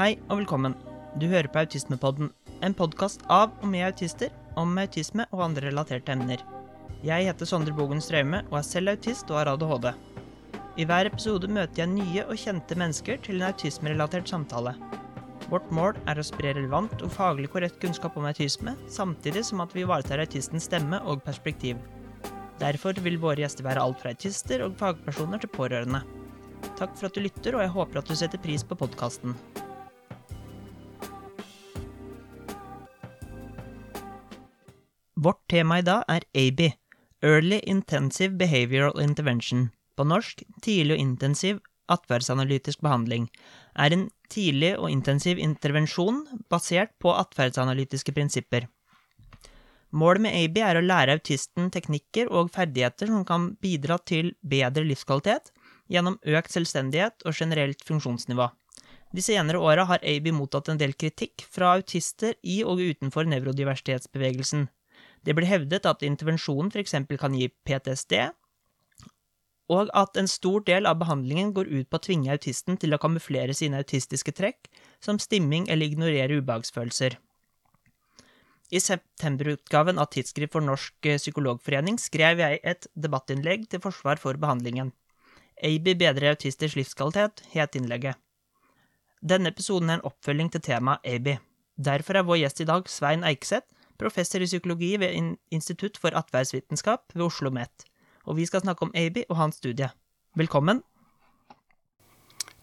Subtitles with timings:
[0.00, 0.72] Hei og velkommen.
[1.20, 2.30] Du hører på Autismepodden,
[2.64, 6.40] en podkast av og med autister om autisme og andre relaterte emner.
[7.04, 9.90] Jeg heter Sondre Bogen Straume og er selv autist og har ADHD.
[10.80, 14.72] I hver episode møter jeg nye og kjente mennesker til en autismerelatert samtale.
[15.52, 19.76] Vårt mål er å spre relevant og faglig korrekt kunnskap om autisme, samtidig som at
[19.76, 21.76] vi ivaretar autistens stemme og perspektiv.
[22.64, 26.06] Derfor vil våre gjester være alt fra autister og fagpersoner til pårørende.
[26.80, 29.36] Takk for at du lytter, og jeg håper at du setter pris på podkasten.
[35.50, 36.68] Vårt tema i dag er ABI,
[37.26, 39.64] Early Intensive Behavioral Intervention.
[39.98, 41.58] På norsk tidlig og intensiv
[41.90, 43.26] atferdsanalytisk behandling.
[43.74, 46.22] Er en tidlig og intensiv intervensjon
[46.54, 48.68] basert på atferdsanalytiske prinsipper.
[49.90, 54.86] Målet med ABI er å lære autisten teknikker og ferdigheter som kan bidra til bedre
[54.86, 55.50] livskvalitet
[55.90, 58.52] gjennom økt selvstendighet og generelt funksjonsnivå.
[59.10, 64.70] De senere åra har ABI mottatt en del kritikk fra autister i og utenfor nevrodiversitetsbevegelsen.
[65.24, 66.94] Det blir hevdet at intervensjonen f.eks.
[67.20, 68.30] kan gi PTSD,
[69.70, 72.98] og at en stor del av behandlingen går ut på å tvinge autisten til å
[72.98, 77.18] kamuflere sine autistiske trekk, som stimming eller ignorere ubehagsfølelser.
[78.70, 84.92] I septemberutgaven av Tidsskrift for Norsk Psykologforening skrev jeg et debattinnlegg til forsvar for behandlingen.
[85.62, 88.18] AB bedrer autisters livskvalitet, het innlegget.
[89.20, 91.34] Denne episoden er en oppfølging til temaet AB.
[91.76, 93.66] Derfor er vår gjest i dag Svein Eikseth,
[94.00, 95.16] professor i psykologi ved
[95.52, 97.86] Institutt for atferdsvitenskap ved Oslo OsloMet.
[98.28, 99.90] Og vi skal snakke om Aby og hans studie.
[100.36, 100.82] Velkommen.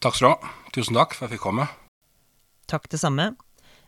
[0.01, 0.55] Takk skal du ha.
[0.75, 1.67] Tusen takk for at jeg fikk komme.
[2.69, 3.31] Takk det samme.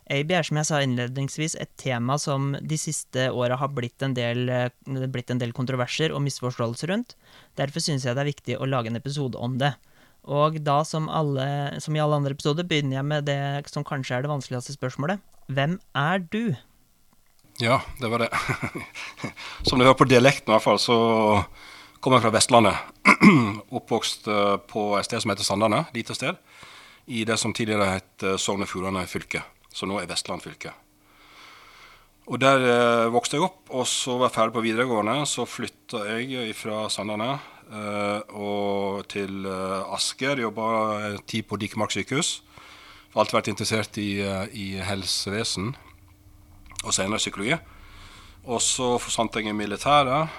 [0.10, 4.16] Aby er som jeg sa innledningsvis et tema som de siste åra har blitt en,
[4.18, 4.50] del,
[5.14, 7.14] blitt en del kontroverser og misforståelser rundt.
[7.60, 9.76] Derfor syns jeg det er viktig å lage en episode om det.
[10.30, 11.46] Og da, som, alle,
[11.82, 15.22] som i alle andre episoder, begynner jeg med det som kanskje er det vanskeligste spørsmålet.
[15.54, 16.58] Hvem er du?
[17.62, 18.30] Ja, det var det.
[19.68, 20.96] Som du hører på dialekten, i hvert fall, så
[22.00, 22.78] kommer jeg fra Vestlandet.
[23.76, 26.40] Oppvokst eh, på et sted som heter Sandane, lite sted.
[27.12, 29.42] I det som tidligere het eh, Sogn og Fjordane fylke,
[29.76, 30.72] som nå er Vestland fylke.
[32.32, 35.18] Og Der eh, vokste jeg opp, og så var jeg ferdig på videregående.
[35.28, 40.46] Så flytta jeg fra Sandane eh, og til eh, Asker.
[40.46, 40.72] Jobba
[41.28, 42.38] tid på Dikemark sykehus.
[43.20, 44.10] Alltid vært interessert i,
[44.56, 45.74] i helsevesen
[46.84, 47.58] og senere psykologi.
[48.48, 50.30] Og så forsvant jeg i militæret.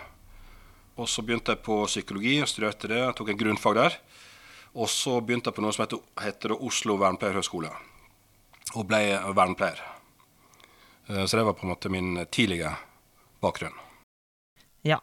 [1.00, 3.02] Og så begynte jeg på psykologi og studerte det.
[3.16, 3.96] Tok en grunnfag der.
[4.74, 7.70] Og så begynte jeg på noe som heter, heter Oslo vernepleierhøgskole.
[8.76, 9.02] Og ble
[9.36, 9.80] vernepleier.
[11.08, 12.74] Eh, så det var på en måte min tidlige
[13.42, 13.74] bakgrunn.
[14.86, 15.00] Ja,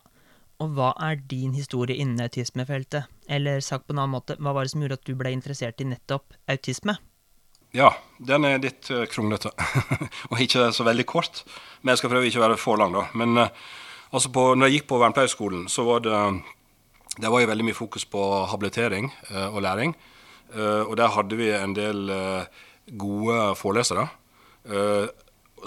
[0.62, 3.12] og hva er din historie innen autismefeltet?
[3.30, 5.84] Eller sagt på en annen måte, hva var det som gjorde at du ble interessert
[5.84, 6.98] i nettopp autisme?
[7.78, 9.52] Ja, den er litt uh, kronglete.
[10.32, 11.44] og ikke så veldig kort.
[11.82, 13.06] Men jeg skal prøve ikke å være for lang, da.
[13.18, 13.68] Men uh,
[14.10, 16.22] altså på, når jeg gikk på vernepleierskolen, så var det
[17.18, 19.96] det var veldig mye fokus på habilitering uh, og læring.
[20.48, 22.12] og der hadde vi en del
[22.96, 24.06] gode forelesere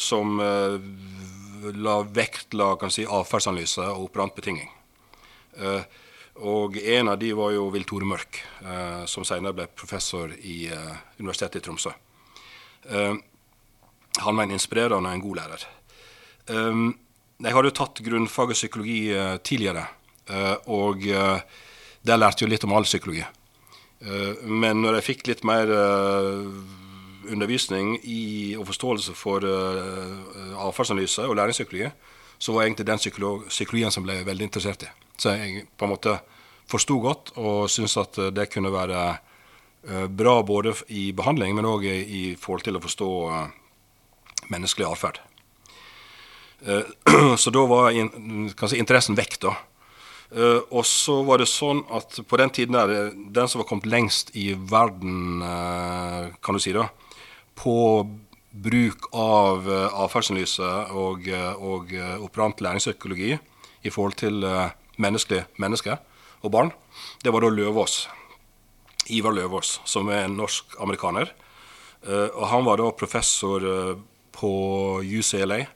[0.00, 4.71] som la vektla si, atferdsanalyse og operant betinging.
[5.60, 5.82] Uh,
[6.41, 10.65] og en av de var jo Vil Tore Mørk, eh, som senere ble professor i
[10.73, 11.93] eh, Universitetet i Tromsø.
[12.89, 13.15] Eh,
[14.21, 15.67] han var en inspirerende og en god lærer.
[16.51, 16.83] Eh,
[17.41, 19.87] jeg hadde jo tatt grunnfaget psykologi eh, tidligere,
[20.28, 21.05] eh, og
[22.01, 23.25] der lærte jeg litt om all psykologi.
[24.49, 25.69] men når jeg fikk litt mer
[27.28, 31.91] undervisning i, og forståelse for atferdsanalyse og læringspsykologi,
[32.39, 33.03] så var egentlig den
[33.49, 34.89] psykologien som ble veldig interessert i.
[35.20, 36.14] Så jeg på en måte
[36.70, 41.86] forsto godt og syntes at det kunne være eh, bra både i behandling, men òg
[41.91, 43.50] i forhold til å forstå eh,
[44.53, 45.20] menneskelig atferd.
[46.64, 46.94] Eh,
[47.42, 49.59] så da var si, interessen vekk, da.
[50.70, 54.28] Og så var det sånn at på den tiden der, den som var kommet lengst
[54.39, 56.84] i verden, kan du si, da,
[57.59, 57.72] på
[58.54, 61.27] bruk av atferdsanalyse og,
[61.59, 61.91] og
[62.22, 64.47] operant læringspsykologi i forhold til
[65.00, 65.97] menneskelige menneske
[66.41, 66.72] og barn,
[67.24, 68.04] det var da Løvaas.
[69.10, 71.32] Ivar Løvaas, som er en norsk-amerikaner.
[72.00, 73.98] Uh, og han var da professor uh,
[74.32, 74.52] på
[75.04, 75.66] UCLA,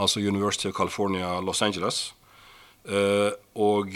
[0.00, 2.14] altså University of California Los Angeles.
[2.88, 3.92] Uh, og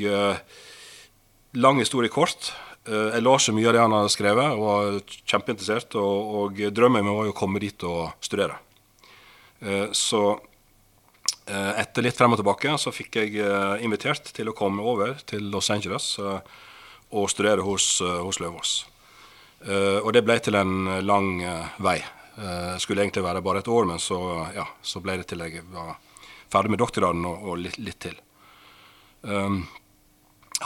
[1.55, 2.53] lang historie kort.
[2.85, 5.95] jeg la så mye av det han hadde skrevet, og var kjempeinteressert.
[5.97, 8.59] Og, og drømmen min var jo å komme dit og studere.
[9.97, 10.41] så Eh,
[11.47, 15.51] etter litt frem og tilbake så fikk jeg eh, invitert til å komme over til
[15.53, 16.39] Los Angeles eh,
[17.15, 18.71] og studere hos, hos Løvaas.
[20.03, 21.29] og det ble til en lang
[21.79, 22.01] vei.
[22.35, 24.19] Det skulle egentlig være bare et år, men så,
[24.57, 25.95] ja, så ble det til jeg var
[26.51, 28.19] ferdig med doktorgraden og, og litt, litt, til.
[29.23, 29.61] Um,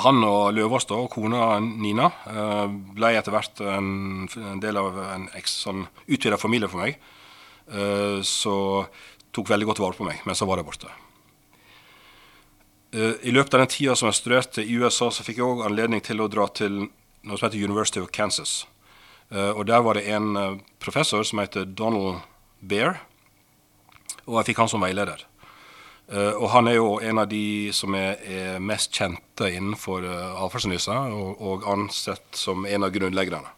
[0.00, 2.08] han og Løvaas og kona Nina
[2.96, 6.96] ble etter hvert en, en, del av en sånn utvida familie for meg.
[8.24, 8.56] Så
[9.38, 10.90] tok veldig godt vare på meg mens jeg var der borte.
[12.88, 16.00] I løpet av den tida som jeg studerte i USA, så fikk jeg òg anledning
[16.00, 16.86] til å dra til
[17.28, 18.62] noe som heter University of Kansas.
[19.28, 22.22] Uh, og Der var det en uh, professor som heter Donald
[22.60, 23.02] Bear,
[24.24, 25.24] og jeg fikk han som veileder.
[26.08, 30.94] Og han er jo en av de som er, mest kjente innenfor avfallsanalyse,
[31.36, 33.50] og, ansett som en av grunnleggerne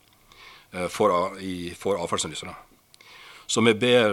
[0.90, 1.38] for,
[1.78, 2.50] for avfallsanalyse.
[3.50, 4.12] Så vi ber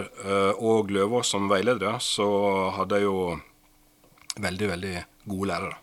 [0.58, 2.26] og Løvaas som veiledere, så
[2.74, 3.20] hadde jeg jo
[4.42, 4.94] veldig, veldig
[5.30, 5.76] gode lærere.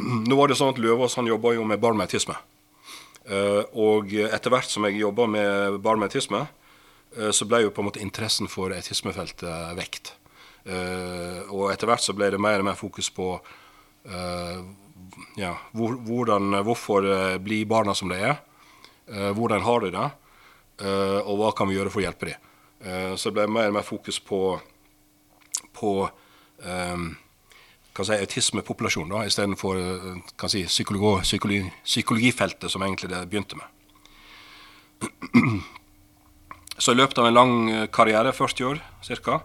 [0.28, 2.36] nå var det sånn at Løvaas han jobba jo med barn med autisme.
[3.30, 6.46] Eh, og etter hvert som jeg jobba med barn med autisme,
[7.16, 10.14] eh, så ble jo på en måte interessen for etismefeltet vekt.
[10.64, 13.36] Eh, og etter hvert så ble det mer og mer fokus på
[15.36, 17.04] ja, hvordan, hvorfor
[17.44, 18.38] blir barna som de er,
[19.36, 20.06] hvordan har de det,
[20.80, 22.46] og hva kan vi gjøre for å hjelpe dem.
[23.20, 24.38] så det ble mer og mer fokus på,
[25.76, 27.04] på um,
[27.96, 33.66] kan si, autismepopulasjon istedenfor eh, si, psykologi, psykologi, psykologifeltet, som egentlig det begynte med.
[36.80, 38.82] Så i løpet av en lang eh, karriere, 40 år
[39.24, 39.40] ca.,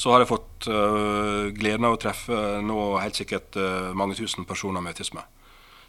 [0.00, 4.46] så har jeg fått uh, gleden av å treffe nå helt sikkert uh, mange tusen
[4.48, 5.20] personer med autisme.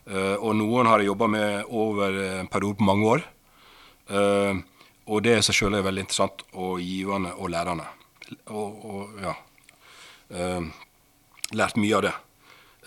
[0.10, 3.24] Uh, og noen har jeg jobba med over en periode på mange år.
[4.12, 7.86] Og det i seg sjøl er veldig interessant og givende og lærende.
[8.52, 9.36] Og, og ja
[11.56, 12.14] lært mye av det.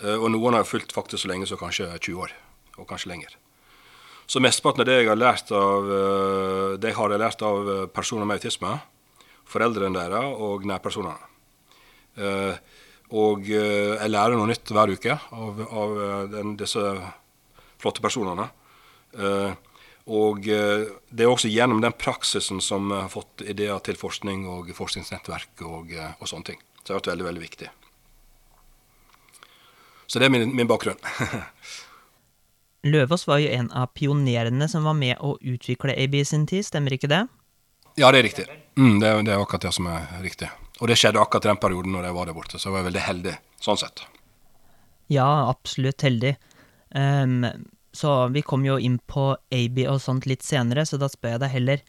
[0.01, 2.33] Eh, og noen har fulgt faktisk så lenge som kanskje 20 år,
[2.79, 3.35] og kanskje lenger.
[4.25, 7.85] Så mesteparten av det jeg har lært av, eh, det har jeg lært av eh,
[7.93, 8.73] personer med autisme,
[9.45, 11.31] foreldrene deres og nærpersonene.
[13.15, 15.91] Og jeg lærer noe nytt hver uke av, av
[16.31, 16.81] den, disse
[17.77, 18.47] flotte personene.
[20.05, 25.63] Og det er også gjennom den praksisen som har fått ideer til forskning og forskningsnettverk
[25.65, 26.59] og, og sånne ting.
[26.77, 27.69] Så det har vært veldig, veldig viktig.
[30.05, 31.01] Så det er min, min bakgrunn.
[32.85, 36.93] Løvaas var jo en av pionerene som var med å utvikle AB sin tid, stemmer
[36.93, 37.23] ikke det?
[37.97, 38.45] Ja, det er riktig.
[38.77, 40.51] Mm, det, er, det, er, akkurat det som er riktig.
[40.77, 43.05] Og det skjedde akkurat den perioden når jeg var der borte, så jeg var veldig
[43.07, 44.03] heldig sånn sett.
[45.09, 46.35] Ja, absolutt heldig.
[46.93, 47.47] Um,
[47.95, 51.43] så vi kom jo inn på AB og sånt litt senere, så da spør jeg
[51.45, 51.83] deg heller,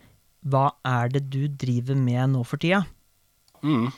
[0.47, 2.85] hva er det du driver med nå for tida?
[3.67, 3.89] Mm.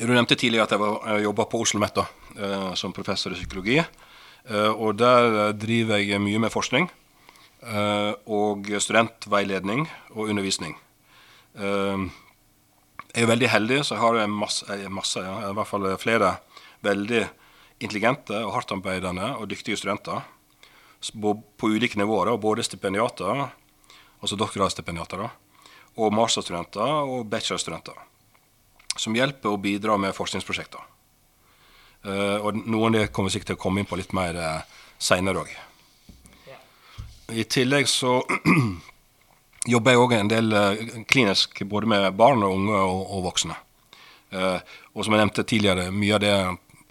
[0.00, 3.78] Du nevnte tidligere at jeg, jobba på Oslo OsloMet eh, som professor i psykologi.
[3.78, 6.88] Eh, og der eh, driver jeg mye med forskning.
[7.62, 10.74] Eh, og studentveiledning og undervisning.
[11.54, 12.10] Eh,
[13.14, 16.34] jeg er veldig heldig, så jeg har masse, masse ja, i hvert fall flere
[16.82, 17.22] veldig
[17.80, 20.22] intelligente og hardtarbeidende og dyktige studenter
[21.22, 22.36] på ulike nivåer.
[22.38, 23.48] Både stipendiater,
[24.20, 25.28] altså doktorgradsstipendiater,
[25.94, 27.98] og masterstudenter og bachelorstudenter
[28.96, 30.82] som hjelper og bidrar med forskningsprosjekter.
[32.04, 34.36] Uh, og noen av det kommer vi sikkert til å komme inn på litt mer
[34.36, 35.52] uh, seinere òg.
[37.32, 38.18] I tillegg så
[39.72, 43.60] jobber jeg òg en del uh, klinisk både med barn og unge og, og voksne.
[44.34, 46.34] Og som jeg nevnte tidligere, mye av det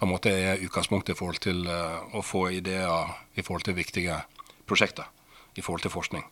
[0.04, 4.20] på en måte er utgangspunktet i forhold til å få ideer i forhold til viktige
[4.68, 5.08] prosjekter
[5.54, 6.24] i forhold til forskning.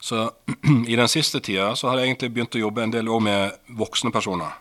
[0.00, 0.30] Så
[0.88, 3.74] i den siste tida så har jeg egentlig begynt å jobbe en del år med
[3.78, 4.54] voksne personer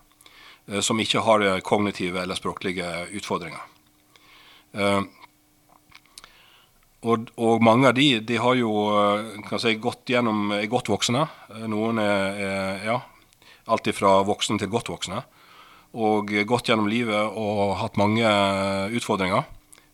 [0.68, 3.64] eh, som ikke har eh, kognitive eller språklige utfordringer.
[4.74, 5.02] Eh,
[7.00, 8.74] og, og, mange av de, de har jo
[9.56, 11.22] si, gått gjennom, er godt voksne.
[11.72, 12.98] Noen er, er ja,
[13.72, 15.22] alt fra voksne til godt voksne.
[15.98, 18.28] Og gått gjennom livet og hatt mange
[18.94, 19.48] utfordringer.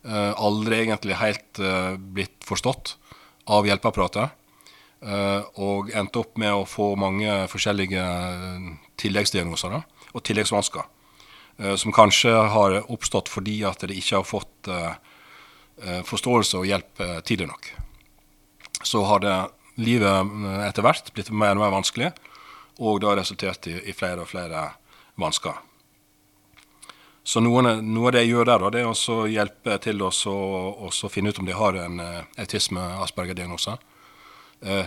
[0.04, 1.60] Aldri egentlig helt
[2.12, 2.96] blitt forstått
[3.48, 4.34] av hjelpeapparatet.
[5.04, 10.86] Eh, og endte opp med å få mange forskjellige eh, tilleggsdiagnoser og tilleggsvansker.
[11.60, 14.72] Eh, som kanskje har oppstått fordi at de ikke har fått
[16.08, 17.66] forståelse og hjelp tidlig nok.
[18.80, 19.34] Så har det
[19.76, 20.30] livet
[20.64, 22.08] etter hvert blitt mer og mer vanskelig,
[22.80, 24.70] og det har resultert i flere og flere
[25.20, 25.65] vansker.
[27.26, 31.10] Så noe, noe av det jeg gjør der, da, det er å hjelpe til å
[31.10, 31.98] finne ut om de har en
[32.38, 33.74] autisme-asperger-diagnose.
[34.62, 34.86] Eh,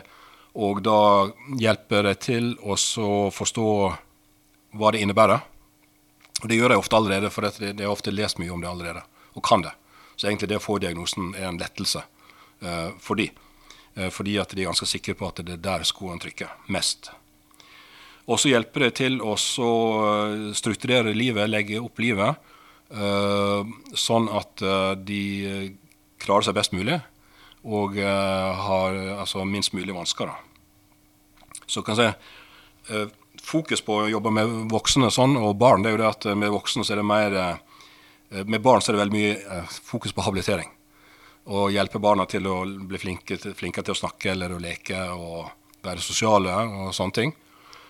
[0.59, 1.29] og da
[1.59, 2.77] hjelper det til å
[3.31, 3.67] forstå
[4.79, 5.43] hva det innebærer.
[6.39, 9.03] Og det gjør jeg ofte allerede, for det, er ofte lest mye om det allerede,
[9.35, 9.75] og kan det.
[10.15, 12.03] Så egentlig det å få diagnosen er en lettelse.
[12.61, 13.29] uh, for de.
[13.95, 17.11] Uh, fordi at de er ganske sikre på at det er der skoen trykker mest.
[18.29, 19.33] Og så hjelper det til å
[20.53, 22.37] strukturere livet, legge opp livet,
[23.97, 24.61] sånn at
[25.01, 25.23] de
[26.21, 26.99] klarer seg best mulig
[27.65, 30.29] og har altså, minst mulig vansker.
[31.65, 33.09] Så kan jeg si
[33.43, 36.53] fokus på å jobbe med voksne sånn, og barn, det er jo det at med
[36.53, 37.65] voksne så er det mer eh,
[38.45, 40.69] Med barn så er det veldig mye eh, fokus på habilitering.
[41.49, 45.47] Og hjelpe barna til å bli flinke, flinke til å snakke eller å leke og
[45.81, 47.33] være sosiale og sånne ting.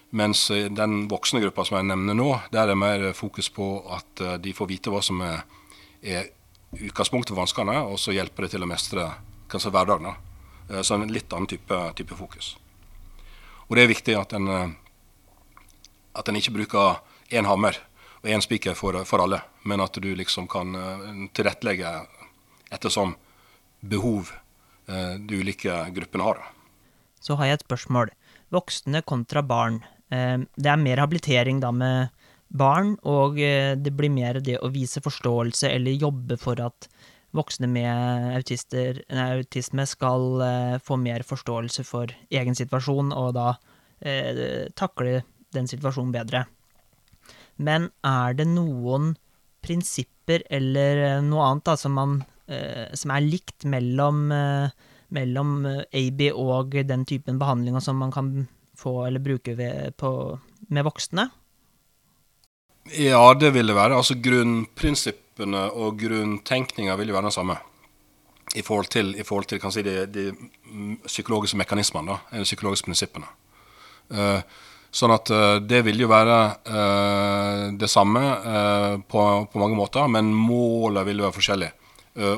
[0.09, 4.23] Mens den voksne gruppa som jeg nevner nå, der er det mer fokus på at
[4.25, 5.43] eh, de får vite hva som er,
[6.01, 6.31] er
[6.73, 9.05] utgangspunktet for vanskene, og så hjelper det til å mestre
[9.49, 10.11] kanskje hverdagen.
[10.85, 12.51] Så en litt annen type, type fokus.
[13.65, 14.45] Og det er viktig at en
[16.19, 16.99] at en ikke bruker
[17.33, 17.77] én hammer
[18.19, 20.75] og én spiker for, for, alle, men at du liksom kan
[21.33, 21.93] tilrettelegge
[22.73, 23.15] ettersom
[23.79, 24.33] behov
[24.85, 26.41] de ulike gruppene har.
[27.21, 28.11] Så har jeg et spørsmål.
[28.51, 29.83] Voksne kontra barn.
[30.09, 35.03] Uh, det er mer habilitering da med barn, og det blir mer det å vise
[35.05, 36.87] forståelse eller jobbe for at
[37.37, 40.41] voksne med autister, nei, autisme skal
[40.81, 43.51] få mer forståelse for egen situasjon, og da
[44.73, 45.19] takle
[45.53, 46.41] den situasjonen bedre.
[47.61, 49.13] Men er det noen
[49.65, 54.71] prinsipper eller eh, noe annet da, som, man, eh, som er likt mellom, eh,
[55.15, 58.31] mellom eh, AB og den typen behandlinger som man kan
[58.79, 60.11] få eller bruke ved, på,
[60.69, 61.29] med voksne?
[62.97, 63.97] Ja, det vil det være.
[63.97, 67.59] Altså Grunnprinsippene og grunntenkninga vil jo være den samme.
[68.57, 70.31] I forhold til, i forhold til si, de, de,
[71.05, 73.29] psykologiske mekanismene, da, eller psykologiske prinsippene.
[74.09, 74.41] Uh,
[74.89, 78.23] Sånn at uh, det vil jo være uh, det samme
[79.05, 81.69] på, på, mange måter, men målet vil være forskjellig.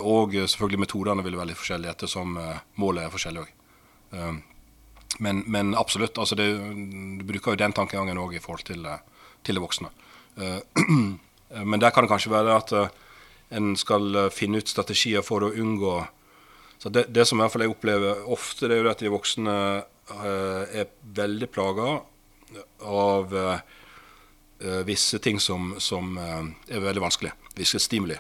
[0.04, 2.36] og selvfølgelig metodene vil være litt forskjellige ettersom
[2.76, 4.42] målet er forskjellig òg.
[5.20, 6.48] Men, men, absolutt, altså det,
[7.20, 8.88] du bruker jo den tankegangen òg i forhold til,
[9.44, 9.92] til de voksne.
[11.70, 12.74] men der kan det kanskje være at
[13.52, 15.98] en skal finne ut strategier for å unngå
[16.82, 19.10] så det, det som i hvert fall jeg opplever ofte, det er jo at de
[19.14, 19.56] voksne
[20.74, 21.92] er veldig plaga
[22.90, 23.36] av
[24.88, 27.36] visse ting som, som er veldig vanskelig.
[27.54, 28.18] Visse stimuli.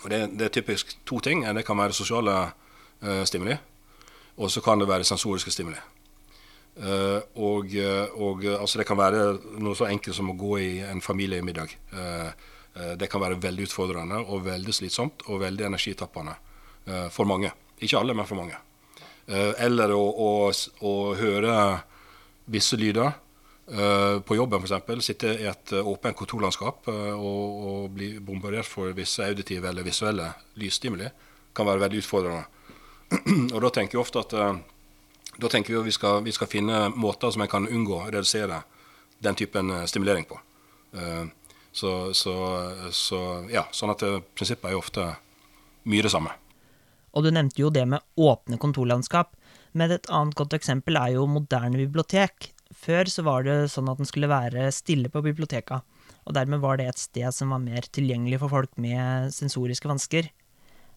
[0.00, 1.44] Og det, det, er typisk to ting.
[1.44, 2.38] Det kan være sosiale
[3.28, 3.58] stimuli,
[4.38, 5.78] og så kan det være sensoriske stimuli.
[7.34, 7.72] og,
[8.22, 9.22] og altså det kan være
[9.58, 11.74] noe så enkelt som å gå i en familiemiddag.
[12.94, 16.36] det kan være veldig utfordrende og veldig slitsomt og veldig energitappende
[17.10, 17.50] for mange.
[17.80, 18.54] Ikke alle, men for mange.
[19.58, 20.52] eller å, å,
[20.86, 21.56] å høre
[22.46, 23.10] visse lyder
[23.68, 25.04] Uh, på jobben f.eks.
[25.04, 29.84] sitte i et uh, åpent kontorlandskap uh, og, og, bli bombardert for visse auditive eller
[29.84, 31.10] visuelle lysstimuli
[31.52, 32.57] kan være veldig utfordrende.
[33.54, 34.34] og Da tenker vi ofte at
[35.38, 38.08] da tenker vi at vi skal, vi skal finne måter som en kan unngå å
[38.10, 38.62] redusere
[39.22, 40.34] den typen stimulering på.
[41.70, 42.34] Så, så,
[42.90, 44.02] så, ja, sånn at
[44.34, 45.04] prinsippet er jo ofte
[45.86, 46.32] mye det samme.
[47.14, 49.30] Og du nevnte jo det med åpne kontorlandskap.
[49.78, 54.00] Men et annet godt eksempel er jo moderne bibliotek før så var det sånn at
[54.00, 55.80] den skulle være stille på biblioteka,
[56.28, 60.28] og dermed var det et sted som var mer tilgjengelig for folk med sensoriske vansker.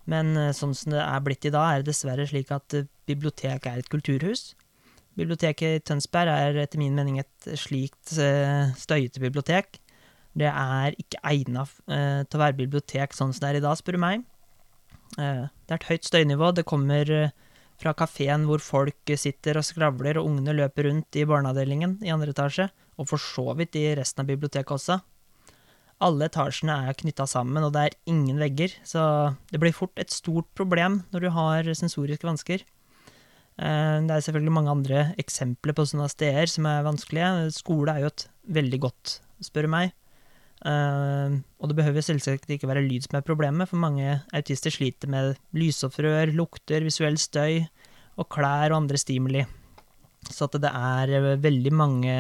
[0.10, 2.90] Men eh, sånn som det er blitt i dag, er det dessverre slik at biblioteket
[3.12, 4.54] bibliotek er et kulturhus.
[5.20, 9.82] Biblioteket i Tønsberg er etter min mening et slikt eh, støyete bibliotek.
[10.32, 13.98] Det er ikke egna til å være bibliotek sånn som det er i dag, spør
[13.98, 14.22] du meg.
[15.18, 16.54] Det er et høyt støynivå.
[16.56, 17.12] Det kommer
[17.82, 22.32] fra kafeen hvor folk sitter og skravler og ungene løper rundt i barneavdelingen i andre
[22.32, 25.02] etasje, og for så vidt i resten av biblioteket også.
[26.02, 30.14] Alle etasjene er knytta sammen, og det er ingen vegger, så det blir fort et
[30.14, 32.66] stort problem når du har sensoriske vansker.
[33.62, 37.52] Eh, det er selvfølgelig mange andre eksempler på sånne steder som er vanskelige.
[37.54, 38.28] Skole er jo et
[38.60, 39.98] veldig godt, spør du meg.
[40.62, 45.10] Uh, og det behøver selvsagt ikke være lyd som er problemet, for mange autister sliter
[45.10, 47.64] med lysopprør, lukter, visuell støy
[48.22, 49.42] og klær og andre stimuli.
[50.30, 52.14] Så at det er eh, veldig mange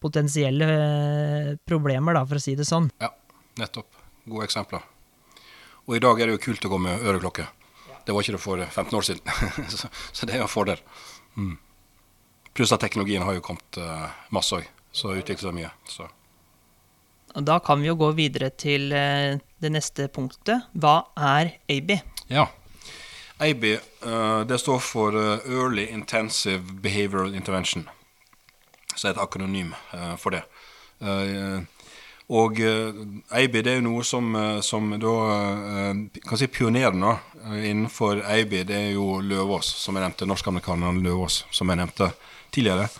[0.00, 2.90] potensielle eh, problemer, da, for å si det sånn.
[3.02, 3.12] Ja,
[3.60, 3.98] nettopp.
[4.30, 4.84] Gode eksempler.
[5.86, 7.46] Og i dag er det jo kult å gå med øreklokke.
[8.06, 9.34] Det var ikke det for 15 år siden.
[9.74, 10.80] så, så, det er en fordel.
[11.36, 11.56] Mm.
[12.56, 15.74] Pluss at teknologien har jo kommet uh, masse òg, så utvikler seg mye.
[15.88, 16.08] så...
[17.30, 20.66] Da kan vi jo gå videre til uh, det neste punktet.
[20.74, 21.92] Hva er AB?
[22.32, 22.48] Ja.
[23.40, 27.86] AB uh, det står for Early Intensive Behavioral Intervention.
[28.94, 30.44] Så er et akronym uh, for det.
[32.30, 35.12] Og EIBI det er jo noe som, som da
[36.20, 37.14] kan si pionerene
[37.56, 40.28] innenfor EIBI, det er jo Løvaas, som jeg nevnte.
[40.28, 42.10] Norskamerikaneren Løvaas, som jeg nevnte
[42.52, 42.90] tidligere.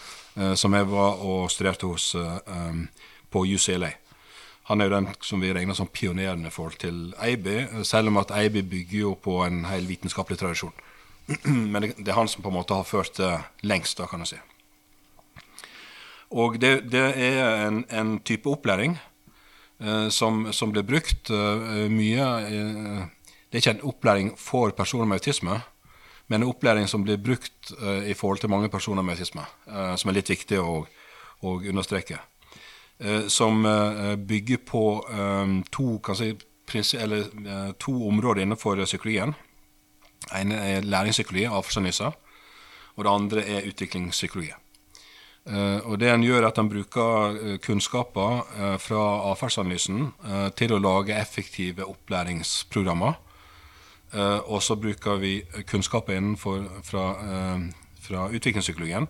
[0.56, 2.14] Som jeg var og studerte hos
[3.30, 3.92] på UCLA.
[4.70, 8.20] Han er jo den som vi regner som pioneren i forhold til EIBI, selv om
[8.20, 10.76] at EIBI bygger jo på en hel vitenskapelig tradisjon.
[11.72, 13.32] Men det, det, er han som på en måte har ført det
[13.66, 14.38] lengst, da, kan du si.
[16.30, 18.94] Og det, det er en, en, type opplæring
[19.82, 23.00] eh, som, som, blir brukt eh, mye eh,
[23.50, 25.60] Det er ikke en opplæring for personer med autisme,
[26.28, 29.96] men en opplæring som blir brukt eh, i forhold til mange personer med autisme, eh,
[29.96, 30.84] som er litt viktig å,
[31.42, 32.18] å understreke.
[33.32, 33.62] Som
[34.28, 34.80] bygger på
[35.72, 36.26] to, si,
[37.00, 39.32] eller, to områder innenfor psykologien.
[40.26, 42.18] Det ene er læringspsykologi, avstandsanalyser,
[42.96, 44.52] og det andre er utviklingspsykologi.
[45.50, 49.02] Uh, og det en gjør, er at en bruker uh, kunnskaper uh, fra
[49.32, 50.12] atferdsanalysen
[50.58, 53.18] til å lage effektive opplæringsprogrammer.
[54.50, 57.04] og så bruker vi kunnskaper innenfor fra,
[58.02, 59.06] fra utviklingspsykologien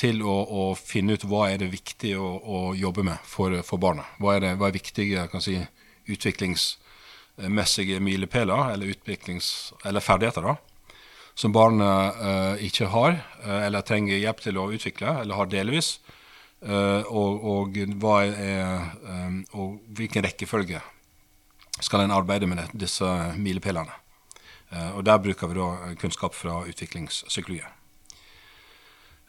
[0.00, 3.76] til å, å, finne ut hva er det viktig å, å jobbe med for, for
[3.76, 4.06] barna.
[4.16, 5.58] Hva er, det, hva er viktige si,
[6.08, 8.94] utviklingsmessige milepæler eller,
[9.84, 10.48] eller ferdigheter.
[10.48, 10.56] da,
[11.34, 15.98] som barnet uh, ikke har, uh, eller trenger hjelp til å utvikle, eller har delvis.
[16.60, 18.90] Uh, og, og, er,
[19.56, 20.82] og, hvilken rekkefølge
[21.80, 23.06] skal en arbeide med disse
[23.40, 23.94] milepælene.
[24.92, 27.62] og Der bruker vi da kunnskap fra utviklingspsykologi.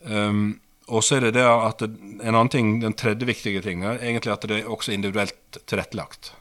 [0.03, 0.60] Um,
[0.91, 4.34] og så er det det at en annen ting, Den tredje viktige tingen er egentlig
[4.34, 6.34] at det er også individuelt tilrettelagt.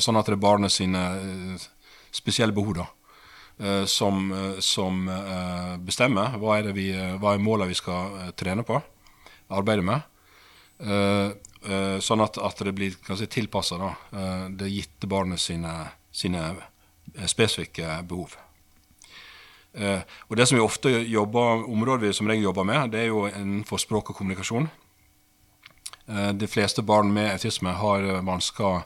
[0.00, 1.04] sånn at det er barnet sine
[2.10, 2.74] spesielle behov.
[2.74, 3.01] da Eh,
[3.86, 6.90] som, eh, som eh, bestemmer hva er, vi,
[7.20, 8.80] hva er målene vi skal trene på,
[9.52, 10.08] arbeide med.
[12.02, 13.76] sånn at, at, det blir si, tilpassa
[14.50, 15.70] det gitte barnet sine,
[16.10, 16.40] sine
[17.30, 18.34] spesifikke behov.
[19.72, 23.12] Uh, og Det som vi ofte jobber, området vi som regel jobber med, det er
[23.12, 24.68] jo innenfor språk og kommunikasjon.
[26.08, 28.82] Uh, de fleste barn med autisme har vansker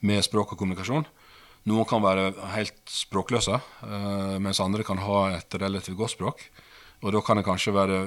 [0.00, 1.04] med språk og kommunikasjon.
[1.64, 6.42] Noen kan være helt språkløse, uh, mens andre kan ha et relativt godt språk.
[7.00, 8.00] Og da kan det kanskje være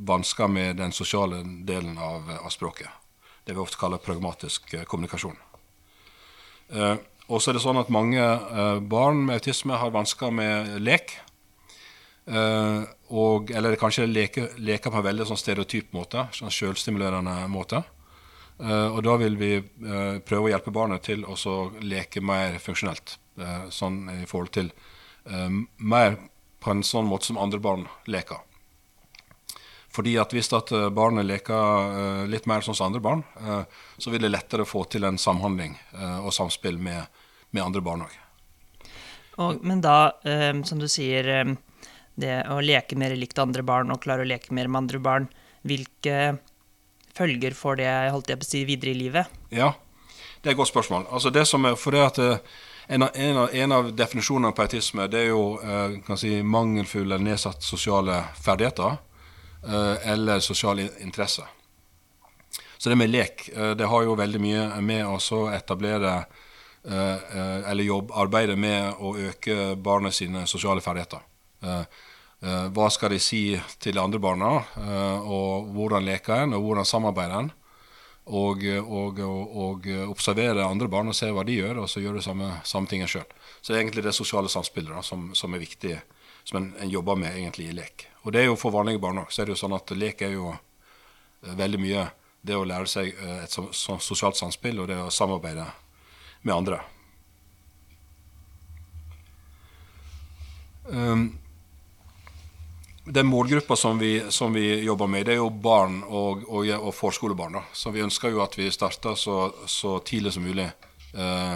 [0.00, 2.88] vansker med den sosiale delen av, av språket.
[3.44, 5.36] Det vi ofte kaller pragmatisk uh, kommunikasjon.
[6.72, 6.96] Uh,
[7.28, 8.22] og så er det sånn at mange
[8.90, 11.12] barn med autisme har vansker med lek.
[12.26, 17.84] og, eller kanskje leker leke på en veldig sånn stereotyp måte, sånn selvstimulerende måte.
[18.60, 23.16] Uh, og da vil vi uh, prøve å hjelpe barnet til å leke mer funksjonelt.
[23.40, 24.72] Uh, sånn i forhold til
[25.76, 26.14] mer
[26.64, 28.40] på en sånn måte som andre barn leker.
[29.92, 33.22] Fordi at Hvis at barnet leker litt mer sånn som andre barn,
[34.00, 35.76] så vil det lettere få til en samhandling
[36.24, 37.04] og samspill med,
[37.52, 38.16] med andre barn òg.
[39.60, 40.16] Men da,
[40.64, 41.52] som du sier,
[42.16, 45.28] det å leke mer likt andre barn og klare å leke mer med andre barn,
[45.68, 46.40] hvilke
[47.16, 49.38] følger for det holdt jeg på å si, videre i livet?
[49.54, 49.72] Ja,
[50.40, 51.06] det er et godt spørsmål.
[51.12, 54.54] Altså det som er, for det at eh, en av, en, av, en av, definisjonene
[54.56, 58.96] på autisme det er jo eh, kan si, mangelfulle eller nedsatt sosiale ferdigheter
[59.66, 61.44] eh, eller sosial interesse.
[62.78, 66.22] Så det med lek det har jo veldig mye med å etablere
[66.80, 71.20] eller jobb, arbeide med å øke barnet sine sosiale ferdigheter.
[72.40, 73.42] Eh, hva skal de si
[73.78, 77.50] til de andre barna, eh, og hvordan leker en, og hvordan samarbeider en.
[78.30, 82.26] Og, og, og, observere andre barn og se hva de gjør, og så gjøre det
[82.28, 83.26] samme, samme tingen sjøl.
[83.58, 85.96] Så det er egentlig det sosiale samspillet da, som, som, er viktig,
[86.46, 88.06] som en, en, jobber med egentlig i lek.
[88.22, 89.32] Og det er jo for vanlige barn òg.
[89.34, 92.06] Så er det jo sånn at lek er jo eh, veldig mye
[92.46, 93.66] det å lære seg et så,
[93.98, 95.66] sosialt samspill og det å samarbeide
[96.46, 96.80] med andre.
[100.86, 101.39] Um,
[103.04, 106.94] den målgruppa som vi, som vi, jobber med, det er jo barn og, og, og
[106.94, 107.56] forskolebarn.
[107.58, 107.62] Da.
[107.72, 111.54] Så vi ønsker jo at vi starter så, så tidlig som mulig eh,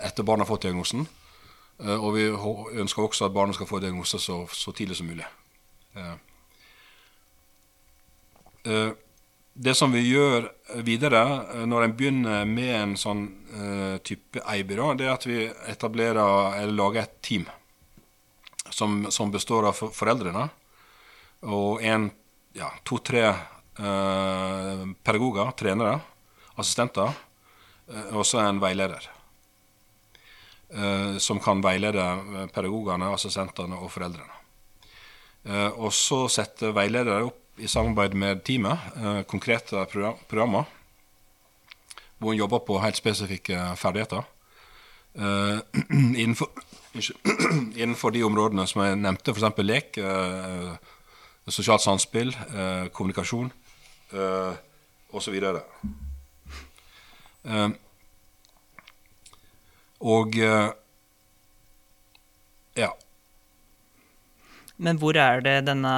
[0.00, 1.06] etter barna har fått diagnosen.
[1.80, 2.26] Eh, og vi
[2.82, 5.28] ønsker også at barna skal få diagnose så, så tidlig som mulig.
[5.94, 6.18] Eh,
[8.66, 8.90] eh
[9.60, 10.46] det som vi gjør
[10.86, 15.40] videre eh, når en begynner med en sånn eh, type EIB, det er at vi
[15.68, 17.48] etablerer eller lager et team
[18.70, 20.48] som, som består av foreldrene
[21.40, 22.10] og en,
[22.56, 26.00] ja, to-tre eh, pedagoger, trenere,
[26.60, 27.14] assistenter,
[27.88, 29.08] eh, og så en veileder.
[30.70, 34.36] Eh, som kan veilede eh, pedagogene, assistentene og foreldrene.
[35.48, 40.64] Eh, og så setter veiledere opp i samarbeid med teamet eh, konkrete program, programmer.
[42.18, 44.22] hvor en jobber på helt spesifikke ferdigheter.
[45.18, 45.58] Uh,
[46.20, 46.48] innenfor,
[47.80, 49.62] innenfor, de områdene som jeg nevnte, f.eks.
[49.64, 50.74] lek, uh,
[51.50, 53.50] sosialt samspill, uh, kommunikasjon
[54.14, 54.52] uh,
[55.10, 55.38] osv.
[57.44, 57.70] Uh,
[60.00, 60.36] og
[62.78, 62.92] ja.
[64.80, 65.94] Men hvor er det denne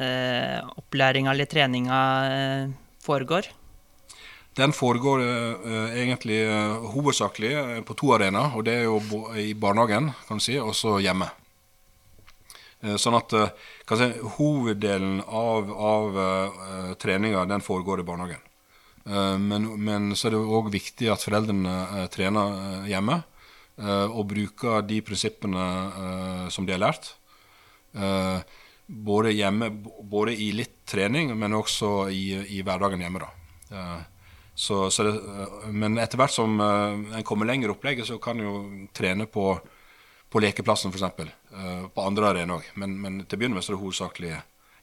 [0.00, 2.72] eh, opplæringa eller treninga eh,
[3.04, 3.50] foregår?
[4.54, 8.54] Den foregår eh, egentlig eh, hovedsakelig eh, på to arenaer.
[8.54, 11.26] Og det er jo i barnehagen, kan du si, og så hjemme.
[12.84, 16.20] Eh, sånn at si, hoveddelen av, av
[17.02, 18.50] treninga den foregår i barnehagen.
[19.04, 23.18] Men, men, så er det òg viktig at foreldrene trener hjemme.
[24.16, 25.66] Og bruker de prinsippene
[26.48, 27.10] som de har lært
[28.86, 29.68] både hjemme,
[30.08, 32.24] både i litt trening, men også i,
[32.56, 33.26] i hverdagen hjemme.
[33.26, 34.00] da.
[34.54, 38.06] Eh, så, så det, eh, men etter hvert som eh, en kommer lenger i opplegget,
[38.06, 38.56] så kan en jo
[38.96, 39.52] trene på,
[40.30, 41.32] på lekeplassen f.eks.
[41.94, 42.68] På andre arenaer òg.
[42.80, 44.36] Men, men, til å begynne med så er det hovedsakelig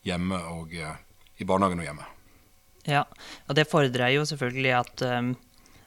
[0.08, 2.10] hjemme og i barnehagen og hjemme.
[2.90, 3.06] Ja,
[3.46, 5.04] og det fordrer jo selvfølgelig at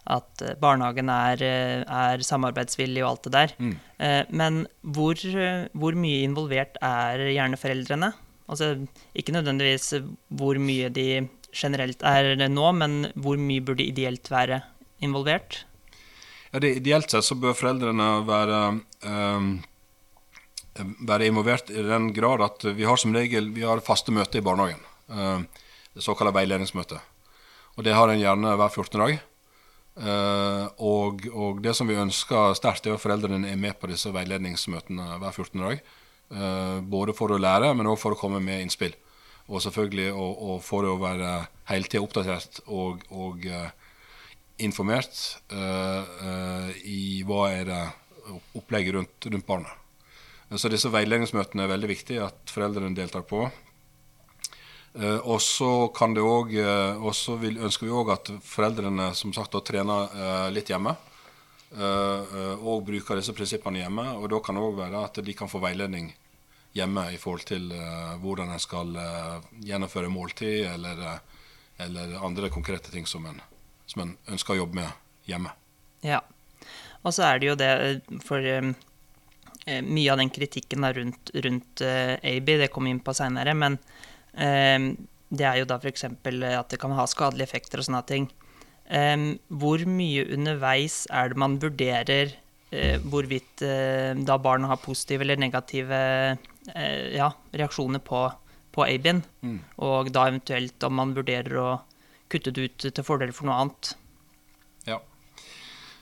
[0.04, 3.54] at eh, barnehagen er, eh, er, samarbeidsvillig og alt det der.
[3.58, 3.74] Mm.
[3.98, 5.20] Eh, men hvor,
[5.72, 8.12] hvor, mye involvert er gjerne foreldrene?
[8.44, 8.74] Altså,
[9.16, 9.94] ikke nødvendigvis
[10.28, 14.60] hvor mye de generelt er nå, men hvor mye burde ideelt være
[15.04, 15.62] involvert?
[16.52, 18.60] Ja, det, Ideelt sett så bør foreldrene være,
[19.10, 19.48] um,
[21.08, 24.44] være involvert i den grad at vi har som regel vi har faste møter i
[24.46, 24.82] barnehagen.
[25.08, 25.48] Um,
[25.94, 26.98] det såkalte veiledningsmøtet.
[27.74, 29.00] Og det har en gjerne hver 14.
[29.02, 29.18] dag.
[29.94, 34.10] Uh, og, og, det som vi ønsker sterkt, er at foreldrene er med på disse
[34.14, 35.60] veiledningsmøtene hver 14.
[35.62, 35.82] dag.
[36.34, 38.94] Uh, både for å lære, men òg for å komme med innspill.
[39.48, 41.32] Og selvfølgelig å få det å være
[41.68, 43.68] hele tida oppdatert og, og uh,
[44.64, 45.18] informert
[46.84, 47.82] i hva er det
[48.56, 49.80] opplegget rundt, rundt barnet.
[50.54, 53.42] Så disse veiledningsmøtene er veldig viktig at foreldrene deltar på.
[54.94, 59.56] Uh, og så kan det også, uh, vil, ønsker vi òg at foreldrene som sagt
[59.66, 60.96] trener uh, litt hjemme.
[61.74, 64.04] og bruker disse prinsippene hjemme.
[64.20, 66.12] Og da kan det òg være at de kan få veiledning
[66.74, 67.68] hjemme i forhold til
[68.22, 68.96] hvordan en skal
[69.62, 71.20] gjennomføre måltid, eller,
[71.78, 73.38] eller, andre konkrete ting som en,
[73.86, 75.54] som en, ønsker å jobbe med hjemme.
[76.02, 76.18] Ja.
[77.06, 77.70] Og så er det jo det
[78.26, 78.42] for
[79.86, 83.78] mye av den kritikken rundt, rundt AB, det kom inn på seinere, men
[84.34, 86.08] det er jo da f.eks.
[86.10, 88.26] at det kan ha skadelige effekter og sånne ting.
[88.84, 92.34] Hvor mye underveis er det man vurderer
[92.70, 96.36] eh, hvorvidt eh, da barn har positive eller negative eh,
[96.72, 98.22] ja, reaksjoner på,
[98.72, 99.58] på Abien, mm.
[99.84, 101.68] og da eventuelt om man vurderer å
[102.32, 103.90] kutte det ut til fordel for noe annet?
[104.88, 105.00] Ja.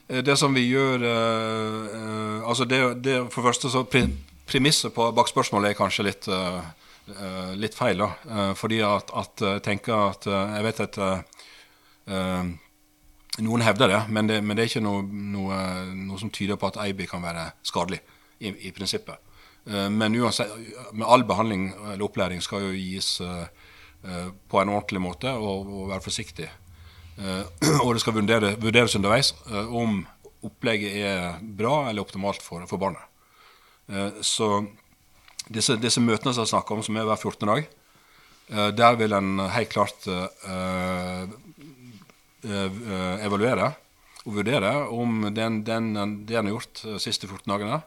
[0.07, 5.71] Det som vi gjør uh, altså det, det, For det første så Premisset bak spørsmålet
[5.71, 6.27] er kanskje litt
[7.59, 7.97] litt feil.
[7.97, 10.97] da, fordi at, at jeg eh, tenker at Jeg vet at
[13.43, 15.57] noen hevder det men, det, men det er ikke noe, noe,
[15.95, 17.99] noe, som tyder på at AIBI kan være skadelig,
[18.39, 19.17] i, i prinsippet.
[19.65, 20.51] Men uansett,
[20.91, 23.15] med all behandling eller opplæring skal jo gis
[24.03, 26.49] på en ordentlig måte og, og være forsiktig.
[27.83, 29.31] og det skal vurdere, vurderes underveis
[29.69, 30.01] om
[30.43, 33.05] opplegget er bra eller optimalt for, for barnet.
[34.19, 34.65] så
[35.47, 37.47] disse, disse møtene som jeg snakker om, som er hver 14.
[37.47, 37.69] dag,
[38.75, 40.07] der vil en helt klart
[42.43, 43.71] evaluere
[44.23, 45.93] og vurdere om den, den,
[46.27, 47.81] det en har gjort de siste 14 dagene,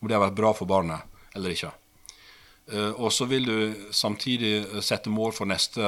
[0.00, 1.72] om det har vært bra for barnet eller ikke.
[2.98, 5.82] og så vil du samtidig sette mål for neste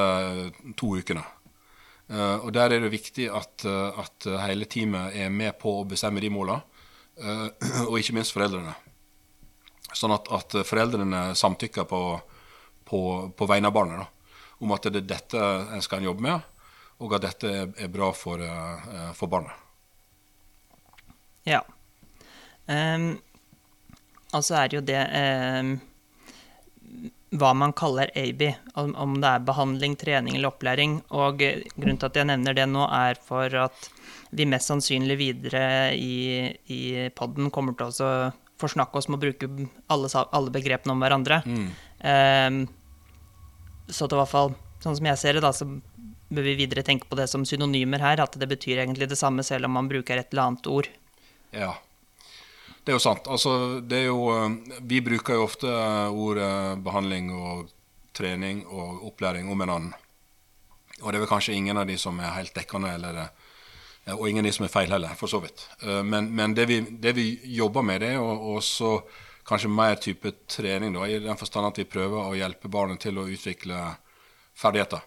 [0.79, 1.25] to ukene.
[2.15, 6.31] og Der er det viktig at, at hele teamet er med på å bestemme de
[6.31, 6.63] målene,
[7.89, 8.77] og ikke minst foreldrene.
[9.91, 12.03] Sånn at, at foreldrene samtykker på,
[12.87, 13.01] på,
[13.35, 14.15] på vegne av barnet
[14.59, 16.47] om at det er dette en skal jobbe med,
[16.99, 18.43] og at dette er, bra for,
[19.15, 19.55] for, barnet.
[21.47, 21.63] Ja.
[22.67, 23.15] Um,
[24.37, 25.77] altså er jo det eh,
[27.39, 28.43] hva man kaller AB,
[28.75, 30.99] om det er behandling, trening eller opplæring.
[31.13, 33.91] Og grunnen til at jeg nevner det nå, er for at
[34.31, 38.13] vi mest sannsynlig videre i, i poden kommer til å
[38.59, 41.43] forsnakke oss med å bruke alle, alle begrepene om hverandre.
[41.45, 41.69] Mm.
[42.01, 42.51] Eh,
[43.93, 45.69] så til hvert fall, sånn som jeg ser det, da, så
[46.29, 48.25] bør vi videre tenke på det som synonymer her.
[48.25, 50.89] At det betyr egentlig det samme selv om man bruker et eller annet ord.
[51.53, 51.75] Ja,
[52.89, 53.27] det er jo sant.
[53.29, 53.51] Altså,
[53.85, 55.69] det er jo eh, Vi bruker jo ofte
[56.09, 57.67] ordet behandling og
[58.17, 59.91] trening og opplæring om en annen.
[61.03, 63.27] Og det er vel kanskje ingen av de som er helt dekkende eller,
[64.17, 65.67] Og ingen av de som er feil heller, for så vidt.
[65.85, 69.03] Men, men det, vi, det, vi, jobber med, det er også
[69.47, 73.21] kanskje mer type trening, da, i den forstand at vi prøver å hjelpe barnet til
[73.21, 73.83] å utvikle
[74.57, 75.05] ferdigheter.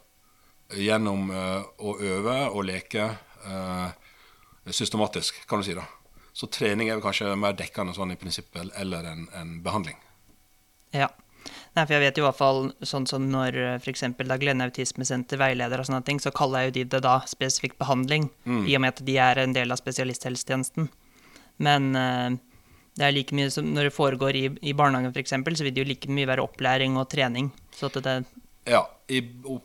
[0.78, 3.10] Gjennom å øve og leke
[4.70, 5.74] systematisk, kan du si.
[5.76, 5.88] da.
[6.34, 9.98] Så trening er kanskje mer dekkende sånn i prinsippet eller en, en behandling.
[10.96, 11.10] Ja.
[11.76, 14.04] Nei, for jeg vet i hvert fall sånn som når f.eks.
[14.20, 17.78] da Glenne Autismesenter veileder og sånne ting, så kaller jeg jo de det da spesifikk
[17.80, 18.66] behandling, mm.
[18.68, 20.90] i og med at de er en del av spesialisthelsetjenesten.
[21.64, 22.30] Men uh,
[23.00, 25.84] det er like mye som når det foregår i, i barnehagen f.eks., så vil det
[25.84, 27.50] jo like mye være opplæring og trening.
[27.76, 28.20] Så at det
[28.70, 29.18] ja, i,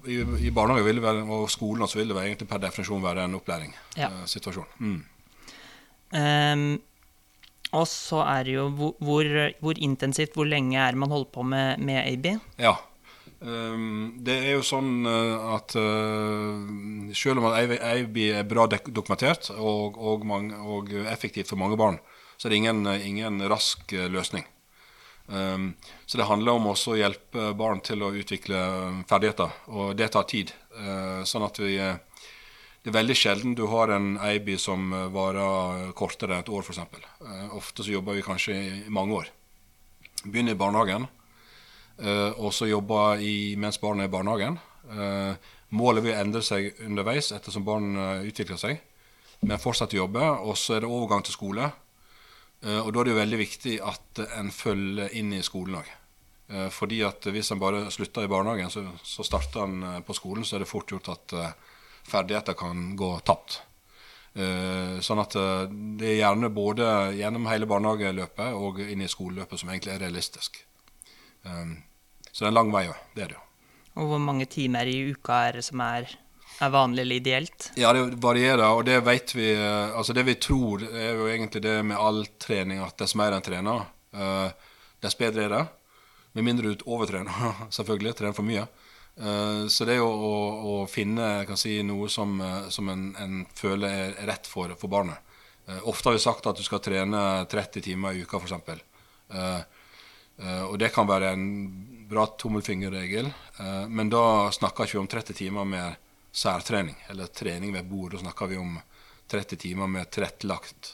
[0.09, 0.17] i,
[0.49, 4.71] i barnehage være, og skolen også vil det egentlig per definisjon være en opplæringssituasjon.
[4.71, 4.81] Ja.
[4.81, 5.16] Uh, mm.
[6.15, 6.77] Um,
[7.75, 9.27] og så er det jo hvor,
[9.61, 12.29] hvor, intensivt, hvor lenge er man holdt på med, med AB?
[12.63, 12.77] Ja,
[13.41, 19.99] um, det er jo sånn eh, at uh, selv om AB er bra dokumentert og,
[19.99, 21.99] og, mange, og, effektivt for mange barn,
[22.37, 24.47] så er det ingen, ingen rask løsning.
[25.27, 25.73] Um,
[26.07, 28.59] så det handler om også å hjelpe barn til å utvikle
[29.11, 30.55] ferdigheter, og det tar tid.
[30.77, 31.97] Uh, sånn at vi uh,
[32.87, 36.63] det er veldig sjelden du har en AIBI som eh, varer kortere enn et år,
[36.63, 37.09] f.eks.
[37.19, 39.33] Uh, ofte så jobber vi kanskje i mange år.
[40.23, 41.09] Begynner i barnehagen,
[41.99, 44.61] uh, og så jobber i, mens barnet er i barnehagen.
[45.75, 48.79] Målet vil endre seg underveis ettersom barn utvikler seg,
[49.43, 50.23] men fortsatt jobbe.
[50.47, 51.73] Og så er det overgang til skole.
[52.63, 55.91] og da er det jo veldig viktig at en følger inn i skolen òg.
[56.71, 60.55] fordi at hvis en bare slutter i barnehagen, så, så starter en på skolen, så
[60.55, 61.35] er det fort gjort at
[62.07, 63.61] ferdigheter kan gå tapt.
[64.37, 65.65] Uh, sånn at uh,
[65.97, 70.59] det er gjerne både gjennom hele barnehageløpet og inn i skoleløpet som egentlig er realistisk.
[71.47, 71.79] Um,
[72.29, 72.85] så det er en lang vei.
[73.17, 73.45] Det er det jo.
[73.97, 76.11] Og hvor mange timer i uka er det som er,
[76.61, 77.71] er vanlig eller ideelt?
[77.81, 81.79] Ja, det varierer, og det vet vi Altså det vi tror, er jo egentlig det
[81.89, 83.87] med all trening at dess mer en trener,
[85.01, 85.65] dess bedre er det.
[86.37, 87.33] Med mindre du overtrener,
[87.79, 88.19] selvfølgelig.
[88.19, 88.67] Trener for mye.
[89.21, 90.33] Eh, så det jo å,
[90.69, 95.23] å finne si, noe som, eh, som en, en, føler er rett for, for barnet.
[95.67, 98.53] Uh, ofte har vi sagt at du skal trene 30 timer i uka, f.eks.
[100.71, 101.47] Og det kan være en
[102.07, 103.27] bra tommelfingerregel,
[103.91, 108.15] men da snakker vi ikke om 30 timer med særtrening, eller trening ved bord.
[108.15, 108.77] Da snakker vi om
[109.33, 110.93] 30 timer med tilrettelagt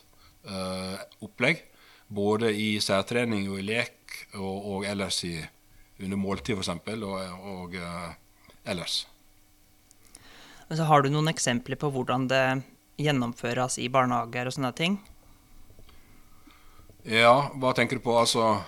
[1.27, 1.67] opplegg.
[2.09, 5.35] Både i særtrening og i lek, og, og ellers i
[6.01, 7.17] under måltid f.eks., og,
[7.53, 8.13] og uh,
[8.65, 9.03] ellers.
[10.73, 12.45] Så har du noen eksempler på hvordan det
[13.03, 15.01] gjennomføres i barnehager og sånne ting?
[17.03, 18.15] Ja, hva tenker du på?
[18.17, 18.63] Altså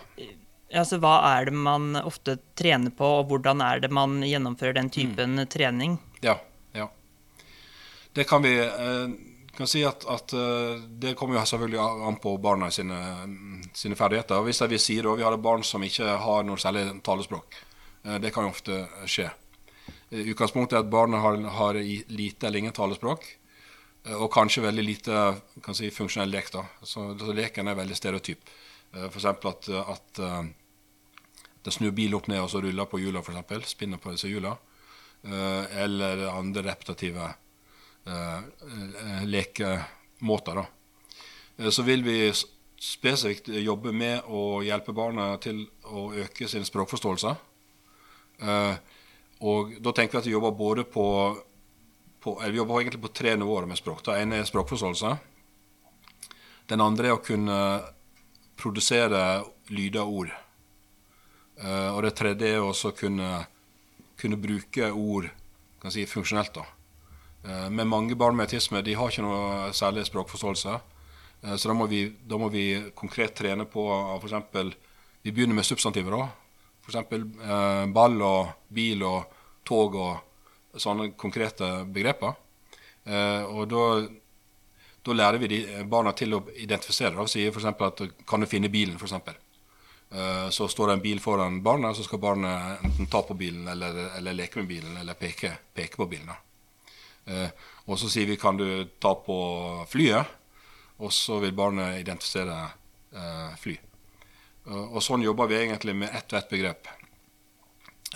[0.74, 4.90] Altså, Hva er det man ofte trener på, og hvordan er det man gjennomfører den
[4.90, 5.46] typen mm.
[5.52, 5.98] trening?
[6.24, 6.40] Ja,
[6.74, 6.88] ja.
[8.16, 9.12] Det kan vi eh,
[9.56, 12.98] kan si at, at, eh, Det kommer jo selvfølgelig an på barna sine,
[13.74, 14.42] sine ferdigheter.
[14.42, 17.54] Hvis jeg vil si det, Vi har barn som ikke har noe særlig talespråk.
[18.04, 19.30] Eh, det kan jo ofte skje.
[20.10, 21.74] Utgangspunktet er at barnet har, har
[22.08, 23.24] lite eller ingen talespråk.
[24.06, 26.52] Eh, og kanskje veldig lite kan si, funksjonell lek.
[26.52, 26.64] da.
[26.82, 28.50] Så, så Leken er veldig stereotyp.
[28.94, 29.24] F.eks.
[29.24, 30.20] at, at
[31.64, 33.72] det snur bil opp ned og så ruller på hjula, f.eks.
[33.74, 34.52] Spinner på disse hjula.
[35.24, 37.43] Eller andre repetitive Eh, eh,
[39.24, 40.54] lekemåter.
[40.54, 40.66] Da.
[41.56, 42.32] Eh, så vil vi
[42.80, 47.36] spesifikt jobbe med å hjelpe barna til å øke sin språkforståelse.
[49.40, 51.06] Og da tenker vi at vi jobber både på,
[52.20, 54.02] på Vi jobber egentlig på tre nivåer med språk.
[54.04, 55.14] Det ene er språkforståelse.
[56.68, 57.58] Den andre er å kunne
[58.60, 60.34] produsere lyder og ord.
[61.94, 63.46] Og det tredje er å kunne,
[64.20, 65.30] kunne bruke ord
[65.88, 66.52] si, funksjonelt.
[66.52, 66.66] da.
[67.44, 70.78] Eh, men mange barn med autisme de har ikke noe særlig språkforståelse.
[71.42, 73.84] Eh, så da må, vi, da må vi konkret trene på
[74.18, 74.74] f.eks.
[75.24, 76.16] Vi begynner med substantiver.
[76.16, 76.28] da.
[76.84, 77.12] F.eks.
[77.12, 82.40] Eh, ball og bil og tog og sånne konkrete begreper.
[83.04, 83.80] Og da,
[85.04, 87.14] da lærer vi barna til å identifisere.
[87.14, 87.26] Da.
[87.28, 87.68] Sier f.eks.
[87.68, 89.36] at 'kan du finne bilen', f.eks.
[90.56, 94.16] Så står det en bil foran barnet, så skal barnet enten ta på bilen eller,
[94.16, 96.26] eller leke med bilen eller peke, peke på bilen.
[96.26, 96.53] da.
[97.26, 97.48] Eh,
[97.86, 100.26] og så sier vi 'kan du ta på flyet',
[100.98, 102.70] og så vil barnet identifisere
[103.14, 103.78] eh, fly.
[104.66, 106.88] og sånn jobber vi egentlig med ett og ett begrep.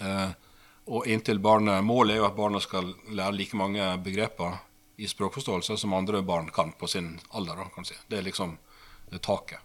[0.00, 0.30] Eh,
[0.86, 4.58] og inntil barnet, Målet er jo at barnet skal lære like mange begreper
[4.96, 7.68] i språkforståelse som andre barn kan på sin alder.
[7.74, 7.94] kan si.
[8.08, 8.58] Det er liksom
[9.20, 9.58] taket.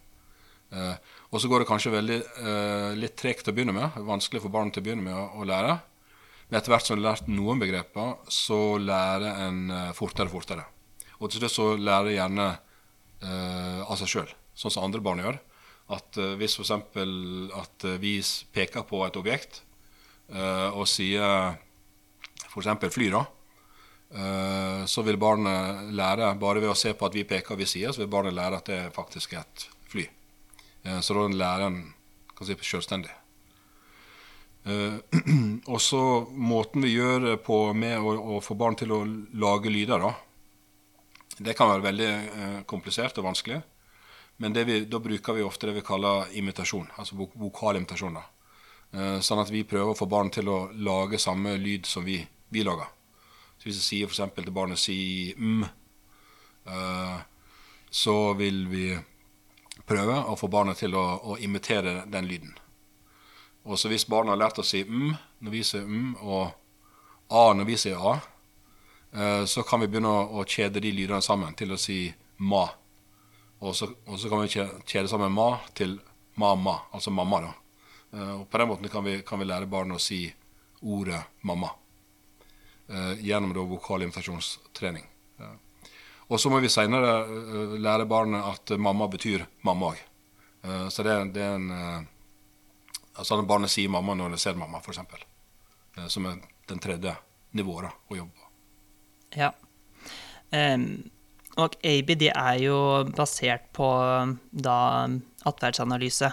[0.70, 0.94] Eh,
[1.30, 3.98] og så går det kanskje veldig eh, litt tregt å begynne med.
[4.06, 5.78] Vanskelig for barn til å begynne med å, å lære.
[6.48, 10.36] Men etter hvert som du har lært noen begreper, så lærer en uh, fortere og
[10.36, 10.66] fortere.
[11.20, 12.48] Og til slutt så lærer jeg gjerne
[13.24, 15.38] eh, av seg sjøl, sånn som andre barn gjør.
[15.94, 16.72] At eh, hvis f.eks.
[16.74, 18.16] at eh, vi
[18.54, 19.62] peker på et objekt
[20.32, 21.56] eh, og sier
[22.50, 22.70] f.eks.
[22.94, 23.24] fly, da,
[24.12, 27.68] eh, så vil barnet lære, bare ved å se på at vi peker og vi
[27.68, 30.08] sier, så vil barnet lære at det faktisk er et fly.
[30.84, 31.82] Eh, så da lærer en
[32.34, 33.12] kan si, selvstendig.
[34.64, 34.94] Eh,
[35.72, 39.04] og så måten vi gjør det på med å, å få barn til å
[39.40, 40.14] lage lyder, da.
[41.36, 43.60] Det kan være veldig eh, komplisert og vanskelig.
[44.36, 48.18] Men vi, da bruker vi ofte det vi kaller imitasjon, altså vok vokalimitasjon.
[48.18, 48.24] da.
[48.94, 52.20] Eh, sånn at vi prøver å få barn til å lage samme lyd som vi,
[52.48, 52.90] vi lager.
[53.58, 54.34] Så hvis jeg sier f.eks.
[54.34, 54.98] til barnet si
[55.38, 55.62] m,
[56.66, 57.18] uh,
[57.90, 58.88] så vil vi
[59.86, 62.54] prøve å få barnet til å, å imitere den lyden.
[63.64, 66.52] Og så hvis barnet har lært å si m når vi sier m, og
[67.32, 68.18] a når vi sier a,
[69.12, 72.06] eh, så kan vi begynne å, kjede de lydene sammen til å si
[72.44, 72.66] ma.
[73.64, 75.96] Og så, og så kan vi kjede sammen ma til
[76.40, 77.40] mamma, altså mamma.
[77.46, 77.54] da.
[78.12, 80.26] Eh, og på den måten kan vi, kan vi lære barnet å si
[80.84, 81.72] ordet mamma.
[82.88, 85.08] eh, gjennom da vokalinvitasjonstrening.
[86.28, 89.98] Og så må vi seinere lære barnet at mamma betyr mamma òg.
[90.88, 92.06] Så det, det er en
[93.14, 94.98] Altså at barnet sier mamma når det ser mamma, f.eks.
[95.98, 97.14] Uh, som er den tredje
[97.54, 98.48] nivået å jobbe på.
[99.38, 99.52] Ja.
[100.54, 100.88] Um,
[101.58, 102.78] og ABD er jo
[103.14, 103.86] basert på
[104.50, 104.78] da
[105.46, 106.32] atferdsanalyse.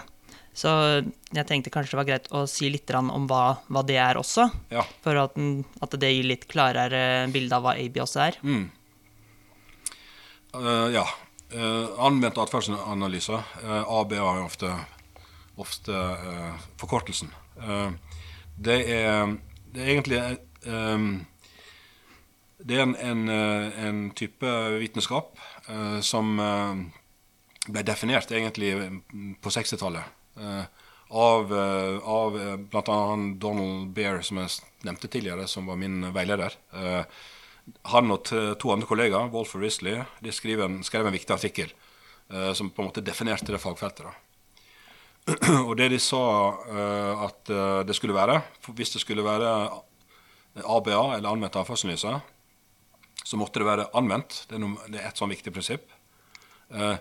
[0.52, 0.68] Så
[1.32, 4.48] jeg tenkte kanskje det var greit å si litt om hva, hva det er også.
[4.74, 4.82] Ja.
[5.04, 8.40] For at, den- at det gir litt klarere bilde av hva AB også er.
[10.52, 11.06] Uh, ja.
[11.52, 13.38] Uh, anvendt atferdsanalyse.
[13.62, 14.74] Uh, AB har jo ofte,
[15.60, 17.30] ofte uh, forkortelsen.
[17.58, 17.92] Uh,
[18.56, 19.36] det, er,
[19.72, 20.20] det er egentlig
[20.66, 21.26] um,
[22.62, 25.38] Det er en, en, en type vitenskap
[25.68, 26.36] uh, som
[27.62, 28.72] ble definert egentlig
[29.42, 30.18] på 60-tallet.
[30.38, 30.64] Uh,
[31.12, 31.52] av,
[32.08, 32.38] av
[32.72, 32.98] bl.a.
[33.36, 36.54] Donald Bear, som jeg nevnte tidligere, som var min veileder.
[37.92, 41.74] Han og to andre kollegaer, Wolf og Risley, de skrev en, skrev en viktig artikkel
[42.56, 44.08] som på en måte definerte det fagfeltet.
[44.08, 44.31] Da.
[45.68, 48.40] og det de sa uh, at eh, det skulle være,
[48.74, 49.50] hvis det skulle være
[50.66, 52.14] ABA, eller anvendt avfallsanalyse,
[53.22, 54.42] så måtte det være anvendt.
[54.50, 55.86] Det er, noe, det er et sånn viktig prinsipp.
[56.74, 56.96] Uh,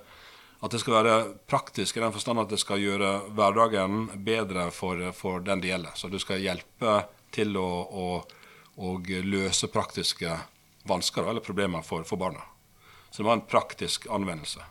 [0.61, 1.15] at det skal være
[1.49, 5.95] praktisk i den forstand at det skal gjøre hverdagen bedre for, for den det gjelder.
[5.97, 6.99] Så du skal hjelpe
[7.33, 8.07] til å, å,
[8.77, 8.93] å
[9.25, 10.35] løse praktiske
[10.85, 12.45] vansker eller problemer for, for barna.
[13.09, 14.61] Så det var en praktisk anvendelse.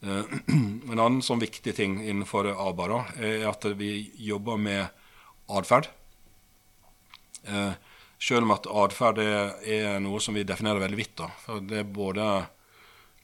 [0.00, 0.22] Eh,
[0.92, 4.86] en annen sånn viktig ting innenfor ABA da, er at vi jobber med
[5.50, 5.90] atferd.
[7.48, 7.72] Eh,
[8.18, 11.22] selv om at atferd er, noe som vi definerer veldig vidt.
[11.70, 12.48] Det er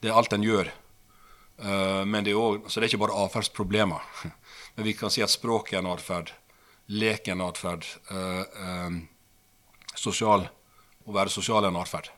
[0.04, 3.20] det er alt en gjør, eh, men det er også, så det er ikke bare
[3.24, 4.08] atferdsproblemer.
[4.74, 6.32] Men vi kan si at språk er en atferd,
[6.90, 7.86] lek er en atferd,
[9.94, 10.48] sosial,
[11.06, 12.08] å være sosial er en atferd.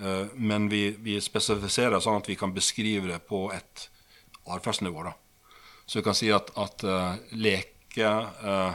[0.00, 3.88] Eh, men vi, vi spesifiserer sånn at vi kan beskrive det på et
[4.50, 5.12] atferdsnivå.
[5.86, 8.74] Så vi kan si at, at eh, leke eh,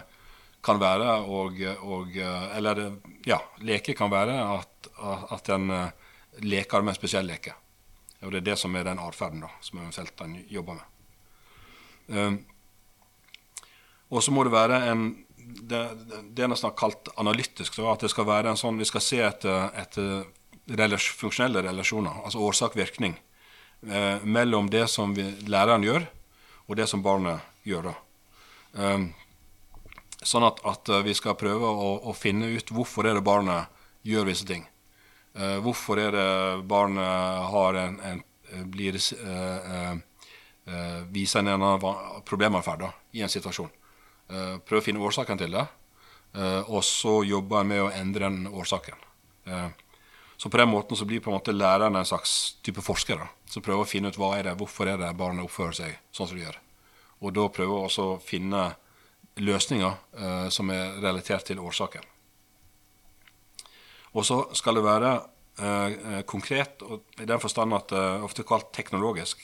[0.66, 2.80] kan være og, og Eller
[3.26, 4.88] ja, leke kan være at,
[5.30, 5.70] at en
[6.42, 7.54] leker med en spesiell leke.
[8.26, 10.88] Og det er det som er den atferden som eventuelt en jobber med.
[12.10, 12.34] Eh,
[14.10, 15.06] og så må det være en
[15.46, 15.80] Det,
[16.34, 17.78] det er nesten kalt analytisk.
[17.80, 20.24] At det skal være en sånn, Vi skal se etter, etter
[20.66, 23.18] relas funksjonelle relasjoner, altså årsak-virkning,
[23.90, 26.08] eh, mellom det som vi, læreren gjør,
[26.66, 27.94] og det som barnet gjør.
[28.74, 29.14] Um,
[30.26, 33.70] sånn at, at eh, vi skal prøve å, å finne ut hvorfor er det barnet
[34.06, 34.66] gjør visse ting.
[35.36, 36.30] Eh, hvorfor er det
[36.68, 38.24] barnet har en, en
[38.72, 39.96] blir eh, eh,
[40.66, 43.72] eh, viser en annen problematferd i en situasjon.
[44.30, 45.66] Eh, prøve å finne årsaken til det,
[46.36, 49.02] eh, og så jobbe med å endre den årsaken.
[49.46, 49.68] Eh,
[50.38, 53.64] så på den måten så blir på en måte læreren en slags type forsker som
[53.64, 56.38] prøver å finne ut hva er det, hvorfor er det barnet oppfører seg sånn som
[56.38, 56.58] de gjør.
[57.24, 58.66] Og da prøver også å finne
[59.40, 62.04] løsninger eh, som er relatert til årsaken.
[64.16, 65.12] Og så skal det være
[65.60, 69.42] eh, eh, konkret, og i den forstand at det er ofte kalt teknologisk.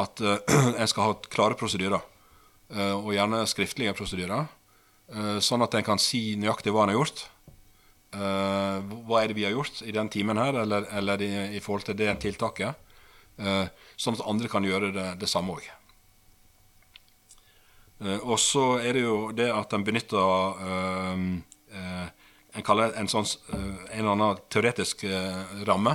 [0.00, 0.40] At eh,
[0.80, 2.00] en skal ha klare prosedyrer,
[2.72, 4.48] eh, og gjerne skriftlige prosedyrer.
[5.12, 7.26] eh, sånn at en kan si nøyaktig hva en har gjort.
[8.12, 11.60] Eh, hva er det vi har gjort i den timen her, eller, eller i, i
[11.64, 12.88] forhold til det tiltaket.
[13.40, 13.64] Uh,
[13.96, 15.64] sånn at andre kan gjøre det, det samme òg.
[18.02, 21.22] Uh, og så er det jo det at en benytter eh,
[21.72, 22.10] eh,
[22.52, 25.94] En kaller en sånn eh, en eller annen teoretisk eh, ramme.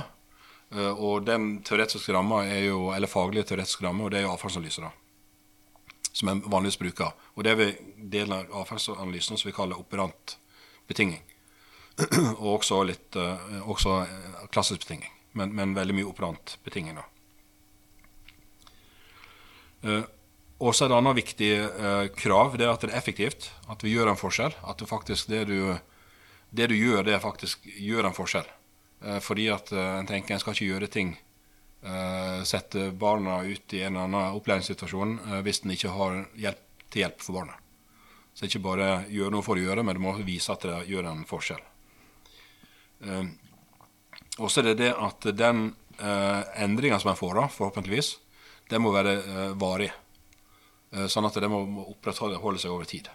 [0.74, 4.32] Eh, og den teoretiske ramma er jo, eller faglige teoretiske ramme, og det er jo
[4.32, 4.88] avfallsanalyser.
[6.10, 7.14] Som en vanligvis bruker.
[7.36, 7.68] Og det er vi
[8.10, 10.34] delen av avfallsanalysen som vi kaller operant
[10.90, 11.22] betinging.
[12.42, 13.94] og også litt uh, også
[14.54, 17.06] klassisk betinging, men, men, veldig mye operant betinging, da.
[19.82, 20.04] Uh,
[20.58, 21.48] og så er det annet viktig
[22.18, 23.44] krav det er at det er effektivt.
[23.70, 24.56] At vi gjør en forskjell.
[24.66, 25.76] At det faktisk det du,
[26.50, 28.48] det du gjør, det faktisk gjør en forskjell.
[29.04, 33.74] Eh, fordi at eh, en tenker en skal ikke gjøre ting eh, Sette barna ut
[33.74, 37.58] i en annen opplæringssituasjon hvis en ikke har hjelp til hjelp for barna.
[38.34, 41.10] Så ikke bare gjøre noe for å gjøre, men du må vise at det gjør
[41.10, 41.60] en forskjell.
[44.38, 48.10] Og så er det det at den endringa som en får, da, forhåpentligvis,
[48.70, 49.14] det må være
[49.58, 49.90] varig.
[51.10, 53.08] Sånn at det må opprettholde seg over tid.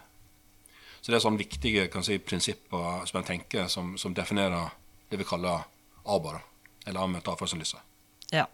[1.04, 4.70] Så det er sånne viktige si, prinsipper som en tenker som, som definerer
[5.12, 5.66] det vi kaller
[6.04, 6.38] ABA,
[6.86, 7.80] eller anvendt avfallsanalyse.
[8.32, 8.46] Ja.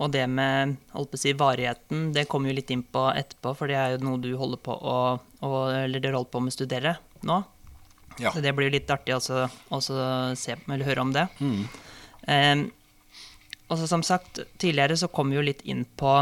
[0.00, 0.76] Og det med
[1.16, 4.28] si, varigheten, det kommer jo litt inn på etterpå, for det er jo noe du
[4.36, 4.98] holder på å,
[5.44, 6.94] å Eller dere holder på med å studere
[7.28, 7.40] nå.
[8.20, 8.34] Ja.
[8.34, 9.96] Så det blir litt artig også, også
[10.38, 11.26] se, eller høre om det.
[11.40, 11.64] Mm.
[12.28, 12.66] Eh,
[13.70, 16.14] og så som sagt, tidligere så kom vi jo litt inn på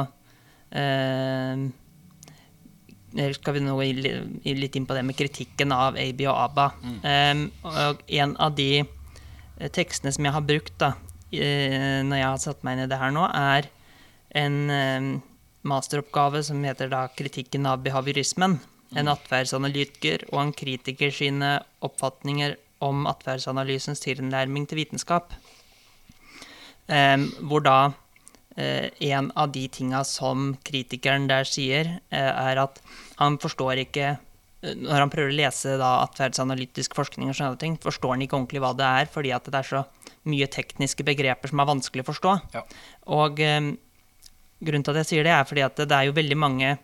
[0.70, 1.68] eh,
[3.38, 6.68] skal vi nå litt inn på det med kritikken av AB og ABBA.
[6.84, 7.00] Mm.
[7.12, 8.70] Eh, og en av de
[9.58, 10.94] Eh, tekstene som jeg har brukt da,
[11.28, 13.68] når jeg har satt meg inn i det her nå, er
[14.38, 15.08] en eh,
[15.68, 18.58] masteroppgave som heter da 'Kritikken av behaviorismen'.
[18.96, 25.32] En atferdsanalytiker og en kritiker sine oppfatninger om atferdsanalysens tilnærming til vitenskap.
[26.88, 27.92] hvor da
[28.56, 32.80] eh, en av de tinga som kritikeren der sier, er at
[33.18, 34.16] han forstår ikke
[34.62, 38.62] når han prøver å lese da atferdsanalytisk forskning, og sånne ting, forstår han ikke ordentlig
[38.64, 39.84] hva det er, fordi at det er så
[40.28, 42.34] mye tekniske begreper som er vanskelig å forstå.
[42.56, 42.64] Ja.
[43.14, 43.70] Og eh,
[44.58, 46.80] grunnen til at jeg sier det, er fordi at det er jo veldig mange eh,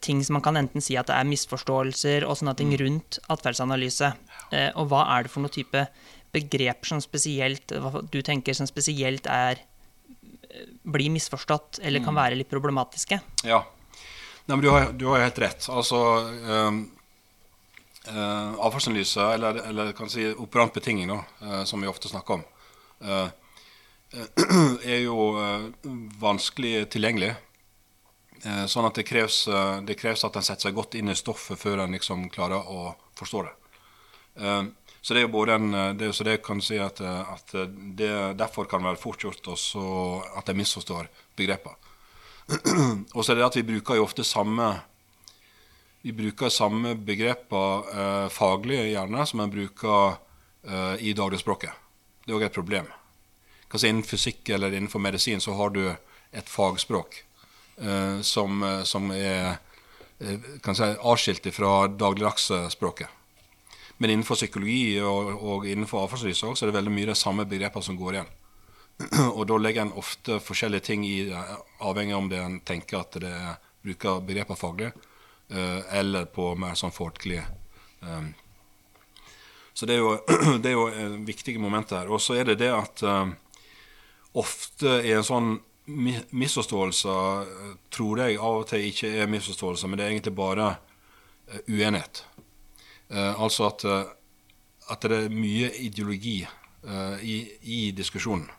[0.00, 2.78] ting som man kan enten si at det er misforståelser og sånne ting mm.
[2.80, 4.10] rundt atferdsanalyse.
[4.50, 5.86] Eh, og hva er det for noen type
[6.34, 7.72] begreper som spesielt
[8.10, 12.20] du tenker som spesielt er eh, blir misforstått eller kan mm.
[12.22, 13.20] være litt problematiske?
[13.46, 13.62] Ja,
[14.44, 15.66] Nei, men du har, du har helt rett.
[15.72, 16.82] Altså um,
[18.10, 22.44] uh, Avfallsanalyse, eller, eller kan si operant betinging, da, uh, som vi ofte snakker om,
[23.08, 23.30] uh,
[24.84, 25.30] er jo
[26.20, 27.32] vanskelig tilgjengelig.
[28.44, 29.44] Sånn at det kreves,
[29.86, 32.90] det kreves, at en setter seg godt inn i stoffet før en liksom klarer å
[33.16, 33.54] forstå det.
[35.00, 37.54] Så det er jo både en, det, så det kan si at, at
[37.96, 39.84] det derfor kan det være fort gjort også
[40.36, 41.08] at en misforstår
[41.40, 41.80] begrepene.
[43.16, 44.68] og så er det at vi bruker jo ofte samme
[46.04, 50.18] vi bruker samme begreper eh, faglig gjerne som en bruker
[50.68, 51.72] eh, i dagligspråket.
[52.26, 52.90] Det er òg et problem.
[53.72, 57.24] Kanskje Innen fysikk eller innenfor medisin så har du et fagspråk eh,
[58.22, 59.56] som, eh, som, er
[60.18, 63.08] eh, kan si, avskilt fra dagligdagsspråket.
[63.96, 67.86] Men innenfor psykologi og, og innenfor avfallsanalyse så er det veldig mye de samme begrepene
[67.86, 68.32] som går igjen.
[69.38, 71.42] Og da legger en ofte forskjellige ting i det,
[71.82, 73.34] avhengig av om det en tenker at det
[73.82, 74.90] bruker begrepene faglig,
[75.50, 77.40] eh, eller på mer sånn folkelig.
[79.74, 80.12] Så det er, jo,
[80.62, 82.10] det er jo viktige viktig moment her.
[82.10, 83.02] Og så er det det at
[84.34, 85.54] ofte i en sånn
[85.86, 87.14] misforståelse,
[87.92, 92.24] tror jeg av og til ikke er misforståelser, men det er egentlig bare uh, uenighet.
[93.12, 93.84] Uh, altså at,
[94.90, 96.38] at, det er mye ideologi
[97.24, 98.50] i, i diskusjonen.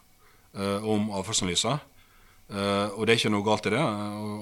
[0.58, 1.78] Eh, om avfallsanalyser.
[2.96, 3.84] Og det er ikke noe galt i det.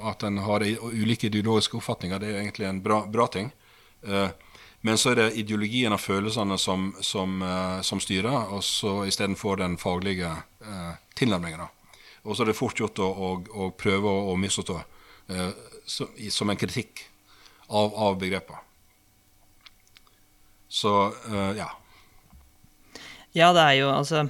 [0.05, 3.47] At en har ulike ideologiske oppfatninger, det er egentlig en bra, bra ting.
[4.83, 7.39] Men så er det ideologien og følelsene som, som,
[7.81, 10.33] som styrer, og så istedenfor den faglige
[11.15, 11.63] tilnærmingen.
[12.23, 13.29] Og så er det fort gjort å, å,
[13.65, 15.49] å prøve å, å misforstå eh,
[15.85, 17.03] som en kritikk
[17.67, 18.61] av, av begreper.
[20.73, 20.89] Så
[21.57, 21.67] ja.
[23.35, 24.23] Ja, det er jo altså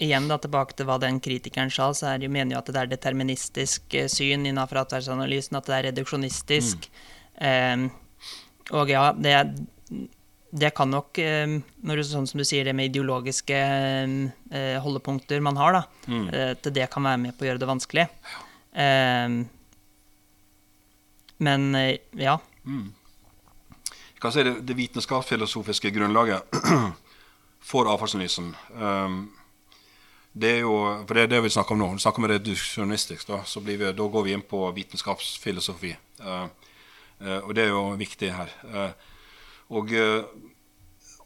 [0.00, 2.80] igjen da, tilbake til hva den kritikeren sa, så er jo, mener jo at det
[2.80, 6.88] er deterministisk eh, syn innenfor atferdsanalysen, at det er reduksjonistisk.
[7.36, 7.50] Mm.
[7.50, 9.34] Eh, og ja, det,
[10.50, 11.46] det kan nok, eh,
[11.86, 16.28] når det, sånn som du sier, det med ideologiske eh, holdepunkter man har, da, mm.
[16.28, 18.06] Eh, til det kan være med på å gjøre det vanskelig.
[21.40, 21.62] Men
[22.18, 22.36] ja.
[22.66, 22.90] Mm.
[23.90, 26.58] Jeg kan si det, det vitenskapsfilosofiske grunnlaget
[27.70, 28.50] for avfallsanalysen.
[28.76, 29.22] Um,
[30.36, 30.74] det er jo,
[31.08, 31.88] for det er det vi snakker om nå.
[31.96, 33.24] Vi snakker om reduksjonistisk.
[33.32, 35.94] Da, så vi, da går vi inn på vitenskapsfilosofi.
[36.20, 38.52] Og det er jo viktig her.
[38.68, 39.09] Uh,
[39.70, 39.92] og,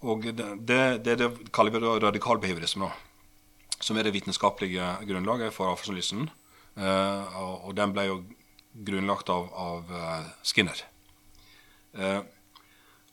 [0.05, 2.91] og det, det, det, kaller vi radikalbehaviorisme.
[3.81, 6.29] som er det vitenskapelige grunnlaget for avfallsanalysen.
[6.77, 8.19] Uh, og, den ble jo
[8.87, 10.85] grunnlagt av, av uh, Skinner.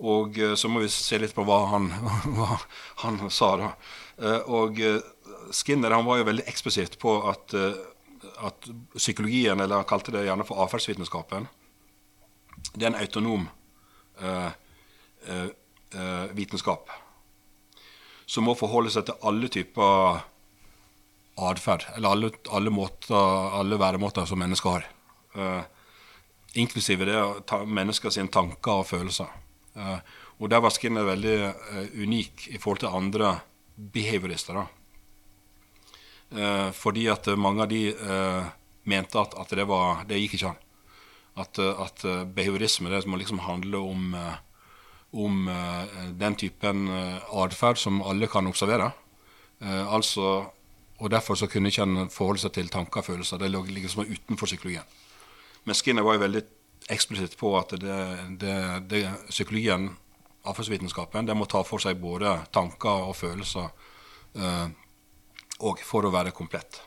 [0.01, 1.91] Og så må vi se litt på hva han,
[2.37, 2.55] hva
[3.03, 3.67] han sa, da.
[4.49, 4.79] og
[5.53, 7.53] Skinner han var jo veldig eksplisitt på at,
[8.41, 11.45] at psykologien, eller han kalte det gjerne for atferdsvitenskapen,
[12.73, 13.45] det er en autonom
[16.33, 16.89] vitenskap
[18.31, 20.21] som må forholde seg til alle typer
[21.41, 21.85] atferd.
[21.95, 23.15] Eller alle, alle, måter,
[23.59, 24.89] alle væremåter som mennesker har.
[25.35, 25.63] Uh,
[26.59, 29.31] inklusive det ta mennesker sine tanker og følelser.
[29.75, 29.99] Uh,
[30.39, 33.39] og der var Skinner veldig uh, unik i forhold til andre
[33.75, 34.65] behaviorister.
[36.71, 37.93] fordi at mange av de
[38.87, 40.61] mente at, at, det, var, det gikk ikke an.
[41.43, 42.05] At, at
[42.35, 44.15] behaviorisme det må liksom handle om,
[45.11, 45.47] om
[46.19, 48.91] den typen atferd som alle kan observere.
[49.59, 50.45] altså
[51.01, 53.39] og Derfor så kunne ikke han forholde seg til tanker og følelser.
[53.41, 54.85] Det lå liksom utenfor psykologien.
[55.65, 56.41] Men Skinner var jo veldig
[56.93, 57.97] eksplisitt på at det,
[58.41, 58.57] det,
[58.89, 59.89] det, psykologien,
[60.45, 63.69] atferdsvitenskapen, må ta for seg både tanker og følelser
[64.37, 64.69] eh,
[65.61, 66.81] og for å være komplett.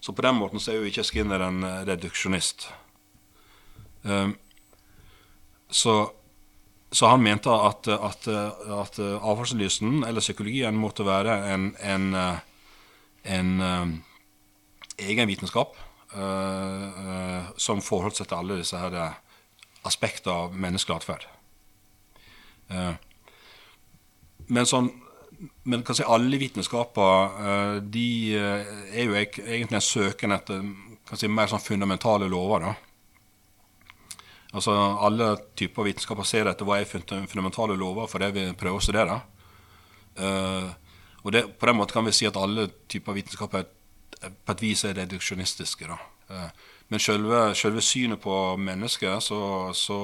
[0.00, 2.68] Så på den måten så er jo ikke Skinner en reduksjonist.
[5.68, 5.94] Så,
[6.90, 12.14] så, han mente at, at, at avfallsanalysen, eller psykologien, måtte være en, en
[13.28, 14.02] en en
[14.98, 15.74] egen vitenskap
[16.16, 18.96] uh, som forholdt seg til alle disse her
[19.86, 21.26] aspekter av menneskelig atferd.
[24.48, 24.90] men sånn
[25.62, 30.64] men kan si alle vitenskaper de er jo egentlig en søken etter
[31.14, 32.66] si, mer sånn fundamentale lover.
[32.66, 32.87] da.
[34.56, 34.72] Altså
[35.04, 39.18] Alle typer vitenskaper ser etter hva er fundamentale lover for det vi prøver å studere.
[40.18, 40.70] Uh,
[41.22, 43.66] og det, på den måten kan vi si at alle typer vitenskap er,
[44.18, 45.98] på et vis er reduksjonistiske.
[46.30, 46.48] Uh,
[46.88, 49.40] men selve, selve, synet på mennesket, så,
[49.76, 49.98] så,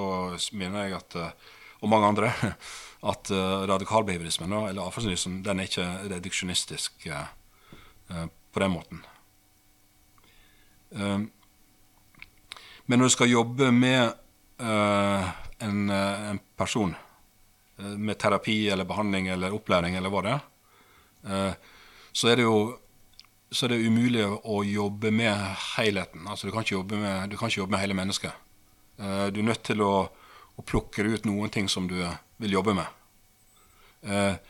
[0.52, 2.32] mener jeg at, eh, og mange andre,
[3.12, 3.30] at
[3.70, 7.06] radikalbehavirismen, eller avfallsanalysen, den er ikke reduksjonistisk
[8.12, 9.00] på den måten.
[10.92, 11.30] Men
[13.00, 14.12] når du skal jobbe med
[14.58, 16.94] en, en, person,
[17.76, 20.42] med terapi eller behandling eller opplæring eller hva det er,
[21.24, 21.52] Eh,
[22.12, 22.56] så er det jo
[23.54, 25.38] så er det umulig å jobbe med
[25.76, 26.24] helheten.
[26.26, 28.40] Altså, du, kan ikke jobbe med, du kan ikke jobbe med hele mennesket.
[28.98, 29.92] Du er nødt til å,
[30.58, 31.94] å, plukke ut noen ting som du
[32.42, 34.42] vil jobbe med.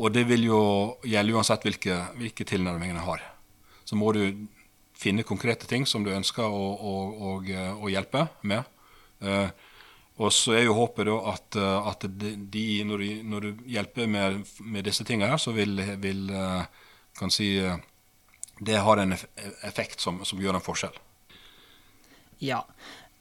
[0.00, 0.60] Og det vil jo
[1.04, 3.26] gjelde uansett hvilke, hvilke tilnærminger har.
[3.84, 4.48] Så må du
[4.96, 7.36] finne konkrete ting som du ønsker å, å,
[7.84, 8.64] å hjelpe med.
[9.22, 9.48] Uh,
[10.18, 14.10] og så er jo håpet da at, eh, at de, når, du, når, du, hjelper
[14.10, 16.64] med, med disse tingene, her, så vil, vil eh,
[17.18, 17.78] kan si, eh,
[18.58, 20.96] det har en effekt som, som gjør en forskjell.
[22.42, 22.64] Ja.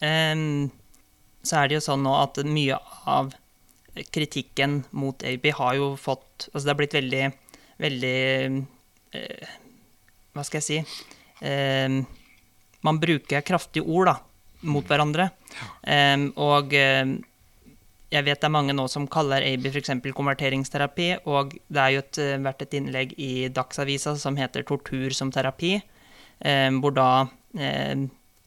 [0.02, 0.70] Um,
[1.46, 2.78] så er det jo sånn nå at mye
[3.10, 3.32] av
[4.14, 7.22] kritikken mot AB har jo fått Altså det har blitt veldig,
[7.82, 8.20] veldig
[9.18, 9.56] uh,
[10.38, 11.08] Hva skal jeg si?
[11.42, 12.04] Um,
[12.86, 14.16] man bruker kraftige ord, da
[14.66, 15.30] mot hverandre.
[15.84, 17.18] Um, og um,
[18.14, 19.92] jeg vet det er mange nå som kaller AB f.eks.
[20.16, 25.12] konverteringsterapi, og det har jo et, eh, vært et innlegg i Dagsavisa som heter 'Tortur
[25.12, 25.82] som terapi',
[26.40, 27.28] um, hvor da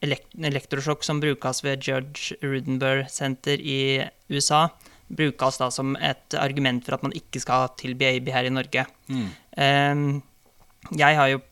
[0.00, 4.70] elekt elektrosjokk som brukes ved Judge Rudenberg Center i USA,
[5.10, 8.86] brukes da som et argument for at man ikke skal tilby AB her i Norge.
[9.08, 10.22] Mm.
[10.96, 11.42] jeg har jo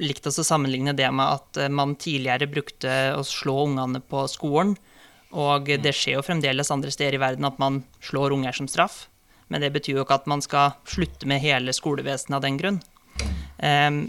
[0.00, 4.76] likt å sammenligne det med at eh, man tidligere brukte å slå ungene på skolen.
[5.30, 9.04] Og det skjer jo fremdeles andre steder i verden at man slår unger som straff.
[9.50, 12.80] Men det betyr jo ikke at man skal slutte med hele skolevesenet av den grunn.
[13.58, 14.00] Um,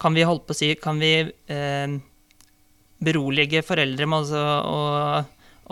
[0.00, 1.96] kan vi holde på å si Kan vi um,
[3.02, 4.80] berolige foreldre med å, å,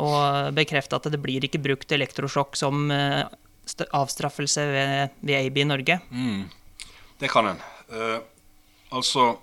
[0.03, 0.09] å,
[0.57, 3.29] bekrefte at det blir ikke brukt elektrosjokk som uh,
[3.97, 6.01] avstraffelse ved, ved AB i Norge?
[6.11, 6.49] Mm,
[7.21, 7.63] det kan en.
[7.93, 8.19] Uh,
[8.91, 9.39] Altså,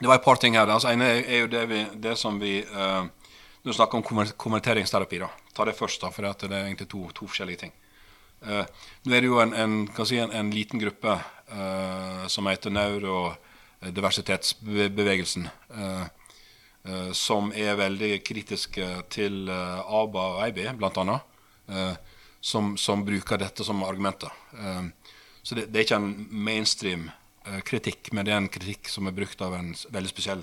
[0.00, 0.68] det var et par ting her.
[0.68, 3.04] Altså, ene er, jo det, vi, det, som vi uh,
[3.62, 4.04] Når vi snakker om
[4.40, 5.28] konverteringsterapi, da.
[5.52, 7.72] Ta det først, da, for det er egentlig to, to forskjellige ting.
[8.40, 8.64] Uh,
[9.04, 15.48] nå er det jo en, en, si, en, en liten gruppe uh, som heter neurodiversitetsbevegelsen,
[15.76, 16.08] uh,
[17.12, 21.20] som er veldig kritiske til ABA og EIB, bl.a.,
[21.68, 21.92] uh,
[22.40, 24.32] som, som bruker dette som argumenter.
[25.42, 27.19] så det, det, er ikke en mainstream Eh,
[27.64, 30.42] kritikk, men det er en kritikk som er brukt av en veldig spesiell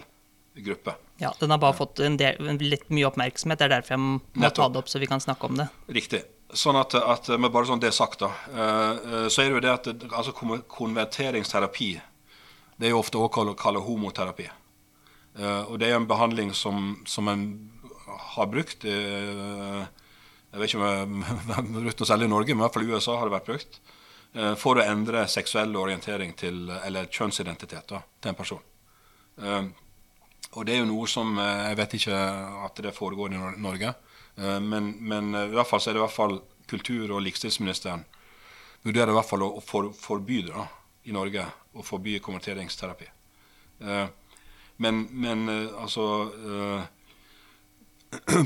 [0.57, 0.95] gruppe.
[1.21, 3.59] Ja, Den har bare fått en del, litt mye oppmerksomhet.
[3.59, 4.55] Det er derfor jeg må Nettopp.
[4.55, 5.67] ta det opp, så vi kan snakke om det.
[5.93, 6.23] Riktig.
[6.53, 9.73] Sånn at, at med bare sånn det sagt, da, eh, så er det jo det
[9.73, 11.89] at altså konverteringsterapi
[12.77, 14.47] Det er jo ofte også kalt homoterapi.
[15.69, 17.69] Og det er en behandling som, som en
[18.35, 19.87] har brukt Jeg
[20.53, 22.93] vet ikke om det har brukt noe særlig i Norge, men i hvert fall i
[22.93, 23.79] USA har det vært brukt.
[24.37, 28.63] Uh, for å endre seksuell orientering til, eller kjønnsidentitet da, til en person.
[29.37, 32.19] og det er jo noe som Jeg vet ikke
[32.65, 33.93] at det foregår i Norge.
[34.37, 38.05] men, men i hvert fall så er det i hvert fall kultur- og likestillingsministeren
[38.81, 40.67] vurderer i hvert fall å for, forby det da,
[41.07, 41.45] i Norge.
[41.77, 43.07] Å forby konverteringsterapi.
[43.85, 44.07] Eh,
[44.83, 46.85] men, men eh, altså eh,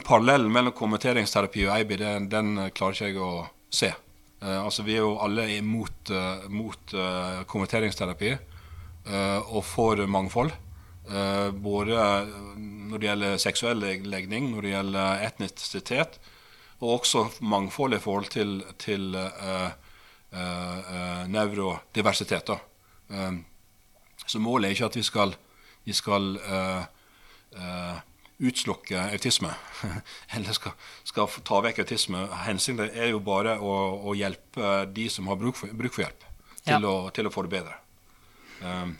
[0.07, 3.31] Parallellen mellom konverteringsterapi og AIBI, den, den klarer ikke jeg å
[3.71, 3.91] se.
[4.41, 10.51] Eh, altså Vi er jo alle imot uh, mot, uh, konverteringsterapi uh, og for mangfold.
[11.51, 11.95] både
[12.55, 16.19] når det gjelder seksuell legning, når det gjelder etnisitet,
[16.79, 19.71] og også mangfold i forhold til, til uh,
[21.27, 22.49] nevrodiversitet.
[23.09, 23.33] Uh,
[24.25, 25.35] så målet er ikke at vi skal,
[25.83, 26.37] vi skal
[28.41, 29.51] utslukke autisme,
[30.35, 30.73] eller skal,
[31.07, 32.23] skal, ta vekk autisme.
[32.47, 33.75] Hensikten er jo bare å,
[34.09, 36.25] å hjelpe de som har bruk for, bruk for hjelp,
[36.63, 36.81] til, ja.
[36.81, 37.77] å, til, å, få det bedre.
[38.61, 38.95] Um,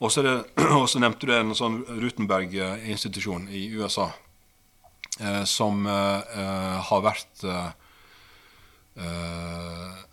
[0.04, 7.70] og så nevnte du en sånn Rutenberg-institusjon i USA uh, som uh, har vært uh,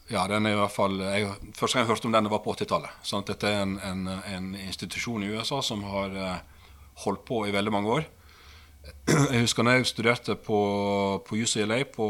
[0.08, 1.28] ja, den er i hvert fall jeg,
[1.58, 3.02] Første gang jeg hørte om den, det var på 80-tallet.
[3.04, 6.14] Sånn dette er en, en, en, institusjon i USA som har
[7.04, 8.08] holdt på i veldig mange år.
[9.34, 10.60] Jeg husker når jeg studerte på,
[11.28, 12.08] på UCLA på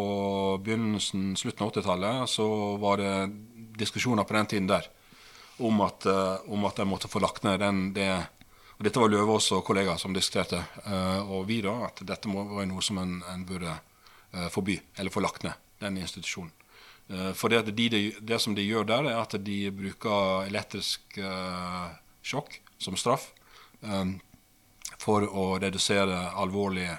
[0.63, 2.47] begynnelsen, slutten av 80-tallet, så
[2.81, 3.13] var det
[3.77, 4.87] diskusjoner på den tiden der
[5.61, 8.09] om at, uh, om at jeg måtte få lagt ned den det,
[8.77, 12.43] og Dette var Løvaas og kollegaer som diskuterte, uh, og vi da, at dette må,
[12.51, 13.73] var noe som en, en burde
[14.51, 16.51] forby, eller få lagt ned, den institusjonen.
[17.07, 21.15] Eh, for det, de, det, som de gjør der, er at de bruker elektrisk
[22.27, 23.29] sjokk som straff
[23.79, 24.17] um,
[25.07, 26.89] for å redusere alvorlig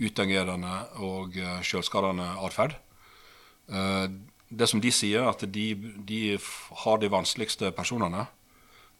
[0.00, 2.76] utagerende og uh, selvskadende atferd.
[3.68, 4.08] Uh,
[4.48, 5.66] det som de sier, at de,
[6.08, 6.20] de
[6.82, 8.26] har de vanskeligste personene.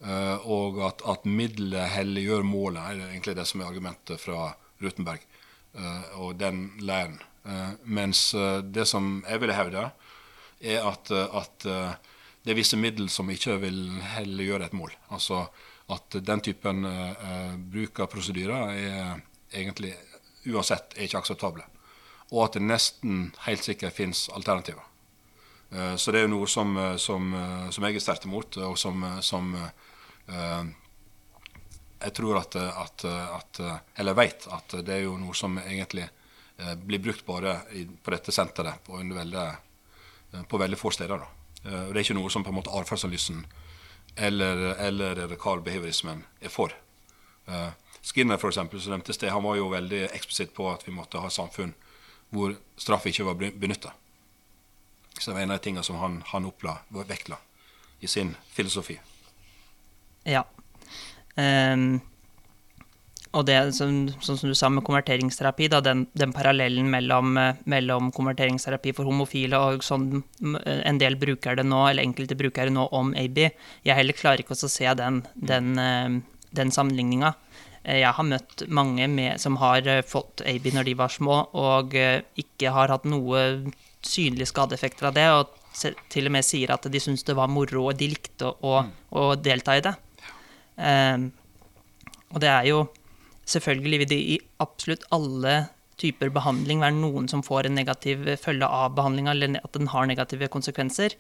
[0.05, 5.25] Uh, og at, at middelet helliggjør målet, er egentlig det som er argumentet fra Rutenberg
[6.17, 7.19] og den leiren.
[7.85, 8.31] mens
[8.73, 9.83] det som jeg ville hevde,
[10.61, 11.95] er at, eh, at eh,
[12.45, 13.81] det er visse middel som ikke vil
[14.15, 14.93] heller gjøre et mål.
[15.11, 15.47] Altså
[15.93, 19.21] at den typen uh, bruk av prosedyrer er
[19.55, 19.93] egentlig
[20.47, 21.67] uansett er ikke akseptable.
[22.33, 24.83] Og at det nesten helt sikkert finnes alternativer.
[25.71, 27.31] Uh, så det er jo noe som, som,
[27.71, 29.55] som jeg er sterkt imot, og som, som
[30.27, 33.61] jeg tror at, at, at,
[33.95, 36.09] Eller vet at det er jo noe som egentlig
[36.83, 37.61] blir brukt bare
[38.03, 39.45] på dette senteret på veldig
[40.33, 41.19] Eh, på veldig få steder.
[41.19, 41.27] Da.
[41.71, 43.45] Eh, Det er ikke noe som på en måte atferdsanalysen
[44.17, 46.73] eller, eller radikal-behaviorismen er for.
[47.49, 47.71] Uh,
[48.03, 51.19] Skinner for eksempel, som nevntes det, han var jo veldig eksplisitt på at vi måtte
[51.19, 51.75] ha samfunn
[52.35, 53.93] hvor straff ikke var benytta.
[55.19, 57.39] Så det var en av de tingene som han, han oppla, vektla
[58.01, 58.99] i sin filosofi.
[60.27, 60.45] Ja.
[61.35, 62.01] Um,
[63.37, 67.59] og det som, sånn som du sa med konverteringsterapi, da, den, den parallellen mellom, eh,
[67.69, 72.69] mellom, konverteringsterapi for homofile og sånn eh, en del bruker det nå, eller enkelte bruker
[72.71, 73.43] det nå om AB,
[73.87, 76.17] jeg heller klarer ikke å se den, den, eh,
[76.57, 77.35] den sammenligninga.
[77.87, 82.73] Jeg har møtt mange med, som har fått AB når de var små, og ikke
[82.75, 83.45] har hatt noe
[84.03, 87.85] synlige skadeeffekter av det, og til og med sier at de syns det var moro,
[87.93, 88.83] og de likte å, å,
[89.15, 89.95] å delta i det.
[90.83, 91.29] Um,
[92.35, 92.81] og det er jo
[93.47, 95.69] Selvfølgelig vil det i absolutt alle
[96.01, 100.09] typer behandling være noen som får en negativ følge av behandlinga, eller at den har
[100.09, 101.15] negative konsekvenser.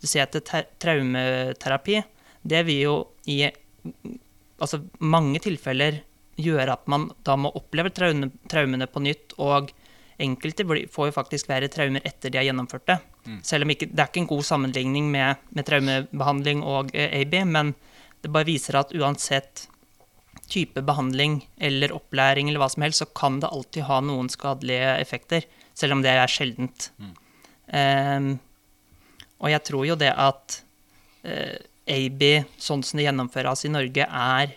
[0.00, 2.02] Du ser at traumeterapi,
[2.42, 2.94] det vil jo
[3.28, 3.42] i
[4.60, 6.02] altså, mange tilfeller
[6.40, 9.72] gjøre at man da må oppleve traume, traumene på nytt, og
[10.20, 12.98] enkelte får jo faktisk være traumer etter de har gjennomført det.
[13.26, 13.40] Mm.
[13.44, 17.36] Selv om ikke, det er ikke en god sammenligning med, med traumebehandling og eh, AB,
[17.48, 17.74] men
[18.20, 19.66] det bare viser at uansett
[20.50, 24.94] type behandling eller opplæring eller hva som helst, så kan det alltid ha noen skadelige
[25.00, 26.90] effekter, selv om det er sjeldent.
[27.00, 27.12] Mm.
[27.70, 28.30] Um,
[29.40, 30.60] og jeg tror jo det at
[31.24, 31.58] uh, eh,
[31.90, 32.24] AB,
[32.60, 34.56] sånn som det gjennomføres i Norge, er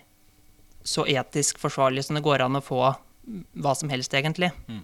[0.84, 4.52] så etisk forsvarlig som det går an å få hva som helst, egentlig.
[4.68, 4.84] Mm.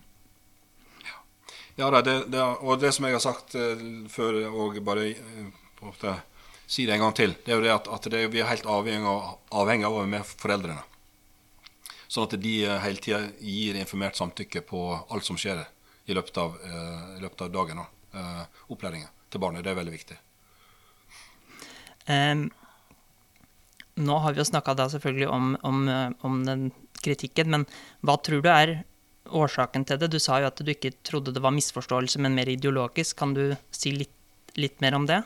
[1.80, 3.80] Ja, det, det, og det som jeg har sagt uh,
[4.12, 6.18] før, og bare uh,
[6.68, 8.68] si det en gang til, det er jo det at, at det, vi er helt
[8.68, 10.84] avhengig av, avhengig av å være med foreldrene.
[12.10, 15.62] Sånn at de eh, hele tida gir informert samtykke på alt som skjer
[16.10, 17.84] i løpet av, uh, i løpet av dagen.
[18.10, 18.42] Uh,
[18.74, 19.62] opplæringen til barnet.
[19.62, 20.18] Det er veldig viktig.
[22.10, 22.48] Um,
[24.00, 26.70] nå har vi jo snakka selvfølgelig om, om, eh, om, den
[27.04, 27.66] kritikken, men
[28.02, 28.72] hva tror du er
[29.28, 30.10] årsaken til det?
[30.14, 33.18] Du sa jo at du ikke trodde det var misforståelse, men mer ideologisk.
[33.20, 34.16] Kan du si litt,
[34.56, 35.20] litt mer om det?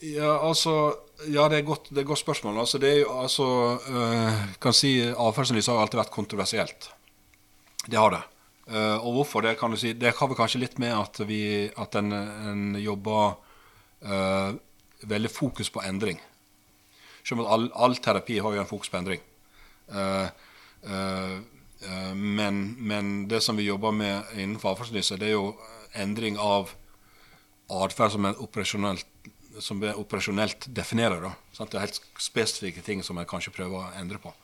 [0.00, 2.58] Ja, altså Ja, det er et godt, er godt spørsmål.
[2.58, 3.44] Altså, det er jo, altså,
[3.88, 6.90] øh, kan si Avfallsanalyse har alltid vært kontroversielt.
[7.86, 8.22] Det har det.
[8.64, 9.40] Uh, og hvorfor?
[9.44, 12.76] Det kan du si, det har vi kanskje litt med at, vi, at en, en
[12.80, 13.34] jobber
[14.08, 14.56] uh,
[15.04, 16.20] veldig fokus på endring.
[17.24, 19.20] Selv om all, all, terapi har jo en fokus på endring.
[19.92, 20.28] Uh,
[22.14, 25.52] men, men, det som vi jobber med innenfor avfallsanalyse, det er jo
[26.00, 26.72] endring av
[27.68, 28.32] atferd som,
[29.60, 31.22] som vi operasjonelt definerer.
[31.28, 31.64] Da.
[31.64, 34.34] Det er helt spesifikke ting som jeg kanskje prøver å endre på.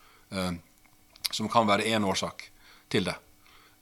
[1.31, 2.49] som kan være én årsak
[2.91, 3.17] til det.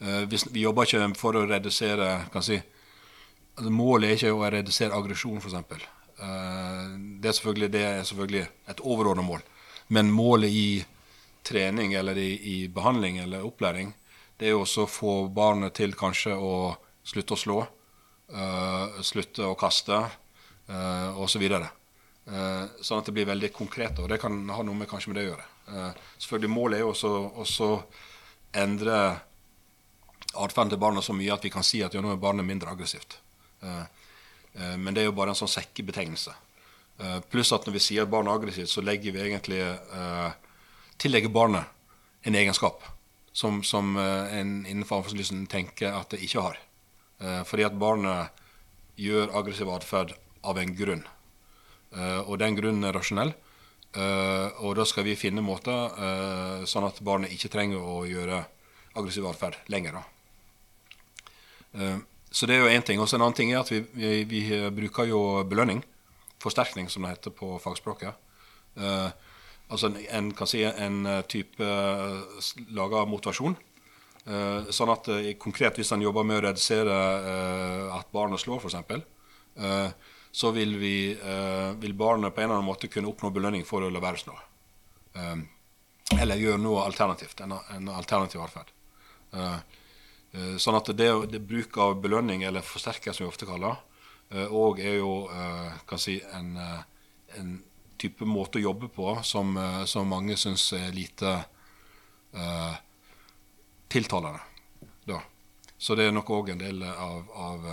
[0.02, 2.58] Uh, vi jobber ikke for å redusere kan si,
[3.56, 5.88] altså Målet er ikke å redusere aggresjon, f.eks.
[6.18, 6.84] Eh,
[7.22, 9.42] det, er det er selvfølgelig et overordnet mål.
[9.88, 10.84] Men målet i
[11.46, 13.92] trening eller i, i, behandling eller opplæring,
[14.38, 16.76] det er også å få barnet til kanskje å
[17.06, 17.58] slutte å slå,
[18.34, 20.02] uh, slutte å kaste
[20.68, 21.44] uh, osv.
[21.44, 23.98] Så uh, sånn at det blir veldig konkret.
[24.02, 25.48] Og det kan ha noe med, kanskje med det å gjøre.
[25.68, 26.92] Uh, selvfølgelig Målet er jo
[27.44, 27.80] også å
[28.58, 28.98] endre
[30.34, 32.72] atferden til barna så mye at vi kan si at ja, nå er barnet mindre
[32.72, 33.18] aggressivt.
[33.62, 33.84] Uh,
[34.58, 36.34] uh, men det er jo bare en sånn sekkebetegnelse.
[36.98, 39.62] Uh, pluss at når vi sier at barnet er aggressivt, så legger vi egentlig
[40.98, 41.68] tillegger barnet
[42.26, 42.82] en egenskap
[43.32, 46.56] som, som en innenfor avfallslysen tenker at det ikke har.
[47.46, 48.40] fordi at barnet
[48.98, 51.04] gjør aggressiv atferd av en grunn.
[52.26, 53.32] og den grunnen er rasjonell.
[54.60, 58.44] og da skal vi finne måter sånn at barnet ikke trenger å gjøre
[58.98, 60.00] aggressiv atferd lenger.
[61.72, 61.98] Eh,
[62.30, 63.00] så det er jo én ting.
[63.00, 64.42] Og en annen ting er at vi, vi, vi,
[64.74, 65.82] bruker jo belønning.
[66.42, 68.14] Forsterkning, som det heter på fagspråket.
[69.68, 71.72] Altså en, kan si en eh, type
[72.76, 73.56] laga motivasjon.
[74.28, 75.06] Sånn at
[75.40, 76.96] konkret hvis han jobber med å redusere
[77.96, 78.74] at barnet slår, f.eks.,
[80.38, 80.92] så vil, vi,
[81.82, 84.22] vil, barnet på en eller annen måte kunne oppnå belønning for å la være å
[84.22, 84.34] slå.
[86.14, 87.40] eller gjøre noe alternativt.
[87.42, 88.70] En, en alternativ atferd.
[89.34, 89.58] Uh,
[90.32, 93.78] Eh, sånn at det, det bruk av belønning, eller forsterker, som vi ofte kaller
[94.28, 96.52] det, òg eh, er jo eh, kan si, en,
[97.38, 97.56] en,
[97.98, 99.56] type måte å jobbe på som,
[99.90, 101.32] som mange syns er lite
[103.90, 104.38] tiltalende.
[105.02, 105.16] Da.
[105.74, 107.66] Så det er nok òg en del av, av,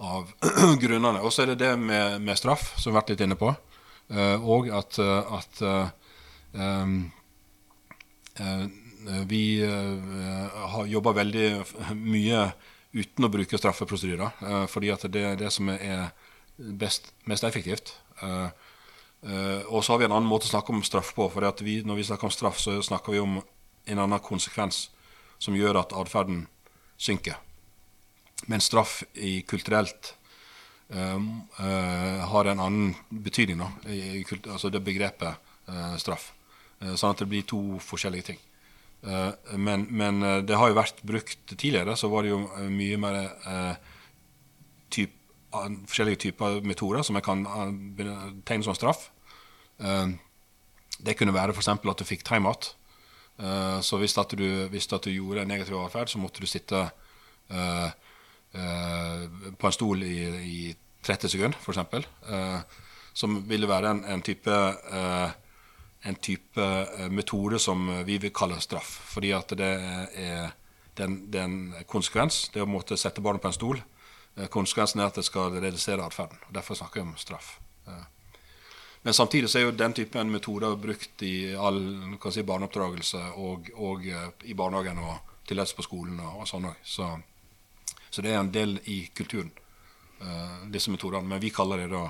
[0.00, 0.32] av
[0.82, 1.20] grunnene.
[1.20, 3.54] Og så er det det med, med, straff, som vi har vært litt inne på.
[4.10, 5.90] Uh, og at, at uh,
[6.56, 7.02] um,
[9.08, 11.64] Eh, vi eh, har jobba veldig
[12.14, 12.50] mye
[12.92, 16.10] uten å bruke straffeprosedyrer, eh, fordi at det er det som er
[16.58, 17.94] best, mest effektivt.
[18.20, 21.28] Og så har vi en annen måte å snakke om straff på.
[21.32, 23.38] for Når vi snakker om straff, så snakker vi om
[23.86, 24.90] en annen konsekvens
[25.38, 26.46] som gjør at atferden
[26.98, 27.36] synker.
[28.46, 30.14] Men straff i kulturelt
[30.88, 36.30] um, uh, har en annen betydning, da, i, i altså det begrepet uh, straff.
[36.80, 38.46] Uh, sånn at det blir to forskjellige ting.
[39.56, 43.16] Men, men, det har jo vært brukt tidligere, så var det jo mye mer
[44.92, 45.14] typ,
[45.88, 47.46] forskjellige typer metoder som jeg kan
[48.44, 49.06] tegne som straff.
[49.80, 51.70] Det kunne være f.eks.
[51.72, 52.74] at du fikk time-out.
[53.80, 56.84] Så hvis, at du, hvis at du gjorde en negativ atferd, så måtte du sitte
[58.50, 60.60] på en stol i, i
[61.06, 62.64] 30 sekunder, f.eks.
[63.14, 64.56] Som ville være en, en type
[66.02, 68.90] en type eh, metode som vi vil kalle straff.
[69.14, 69.70] Fordi at det
[70.16, 70.52] er,
[70.96, 72.48] det er en konsekvens.
[72.54, 73.82] Det å måtte sette barnet på en stol.
[74.36, 76.40] Eh, konsekvensen er at det skal redusere atferden.
[76.54, 77.58] Derfor snakker vi om straff.
[77.86, 78.06] Eh,
[79.02, 81.80] men samtidig så er jo den typen metoder brukt i all
[82.28, 84.04] si, barneoppdragelse og, og,
[84.44, 86.82] i barnehagen og til dels på skolen og, og sånn òg.
[86.84, 87.06] Så,
[88.10, 89.52] så, det er en del i kulturen,
[90.68, 91.24] disse metodene.
[91.30, 92.02] Men vi kaller det da,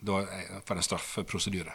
[0.00, 0.22] da
[0.64, 1.74] for en straffeprosedyre.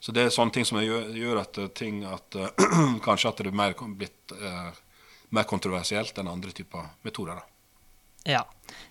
[0.00, 2.48] Så det er sånne ting som gjør, gjør at eh, ting at uh,
[3.06, 4.70] kanskje at det er mer, blitt uh,
[5.36, 7.36] mer kontroversielt enn andre typer metoder.
[7.36, 8.32] Da.
[8.36, 8.40] Ja.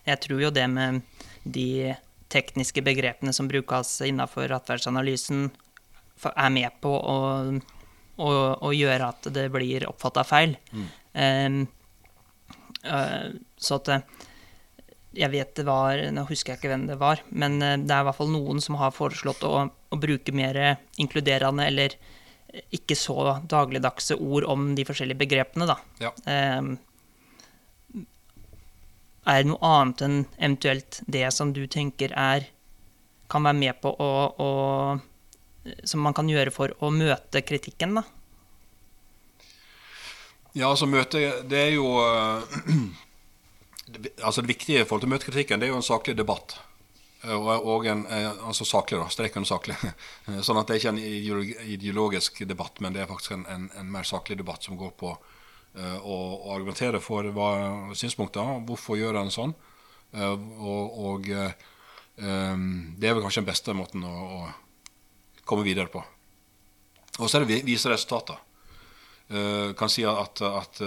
[0.06, 1.02] Jeg tror jo det med
[1.44, 1.96] de
[2.30, 5.50] tekniske begrepene som brukes innenfor atferdsanalysen,
[6.30, 7.18] er med på å,
[8.20, 10.58] å, å, gjøre at det blir oppfatta feil.
[10.76, 10.88] Mm.
[11.16, 11.79] Um, uh,
[12.84, 13.90] så at
[15.20, 18.04] jeg vet det var Nå husker jeg ikke hvem det var, men eh, det er
[18.04, 20.60] i hvert fall noen som har foreslått å, å bruke mer
[21.02, 21.98] inkluderende eller
[22.74, 25.76] ikke så dagligdagse ord om de forskjellige begrepene, da.
[26.02, 26.14] Ja.
[29.30, 32.48] Er det noe annet enn eventuelt det som du tenker er
[33.30, 34.50] kan være med på å, å
[35.86, 38.04] Som man kan gjøre for å møte kritikken, da?
[40.58, 41.92] Ja, altså møte Det er jo
[44.26, 46.58] Altså Det viktige i forhold til møtekritikken, det er jo en saklig debatt.
[47.24, 49.08] Og, og en, altså saklig, da.
[49.10, 49.76] Streken saklig.
[50.46, 51.02] Sånn at det er ikke en
[51.74, 55.10] ideologisk debatt, men det er faktisk en, en, en mer saklig debatt som går på
[55.76, 56.18] å,
[56.54, 57.50] argumentere for hva
[57.98, 58.62] synspunkter.
[58.70, 59.54] Hvorfor gjør en sånn?
[60.14, 64.40] Og, og det er vel kanskje den beste måten å, å
[65.50, 66.02] komme videre på.
[67.20, 68.38] Og så er det vise resultater.
[69.30, 70.80] Uh, kan si at, at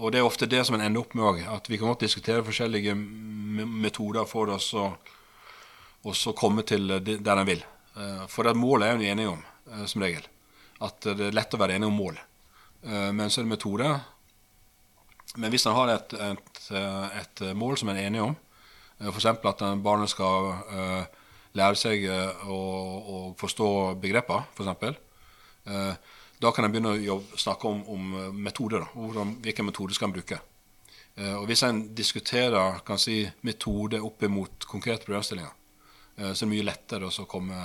[0.00, 1.40] og det er ofte det som en ender opp med òg.
[1.52, 4.88] At vi kan godt diskutere forskjellige metoder for oss å
[6.16, 7.60] så, komme til der en vil.
[7.96, 10.24] Eh, for det målet er en enig om, eh, som regel.
[10.80, 12.20] At det er lett å være enig om mål.
[12.86, 13.90] Eh, men så er det metode.
[15.36, 16.62] Men hvis en har et, et,
[17.20, 18.32] et, mål som en er enig om,
[19.00, 19.26] f.eks.
[19.26, 20.56] at barnet skal
[21.54, 22.02] lære seg
[22.50, 22.56] å,
[23.14, 23.68] å forstå
[24.02, 24.98] begreper, f.eks.
[26.40, 28.86] Da kan en begynne å jobbe, snakke om, om metoder.
[28.94, 30.38] Hvordan, hvilken metode skal en bruke.
[31.20, 35.52] Eh, og Hvis en diskuterer kan si, metode opp mot konkrete problemstillinger,
[36.16, 37.60] eh, så er det mye lettere å komme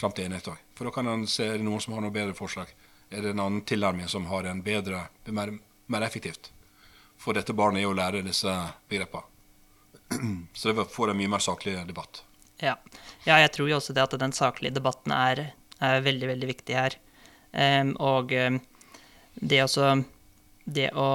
[0.00, 0.62] fram til enighet òg.
[0.78, 2.70] For da kan en se er det noen som har noe bedre forslag.
[3.10, 5.56] Er det en annen tilnærming som har en bedre, mer,
[5.90, 6.52] mer effektivt
[7.20, 8.54] for dette barnet er å lære disse
[8.88, 9.26] begrepene?
[10.54, 12.22] Så det får en mye mer saklig debatt.
[12.60, 12.76] Ja.
[13.24, 15.50] ja, jeg tror jo også det at den saklige debatten er,
[15.80, 16.96] er veldig, veldig viktig her.
[17.50, 19.88] Og det, også,
[20.64, 21.08] det å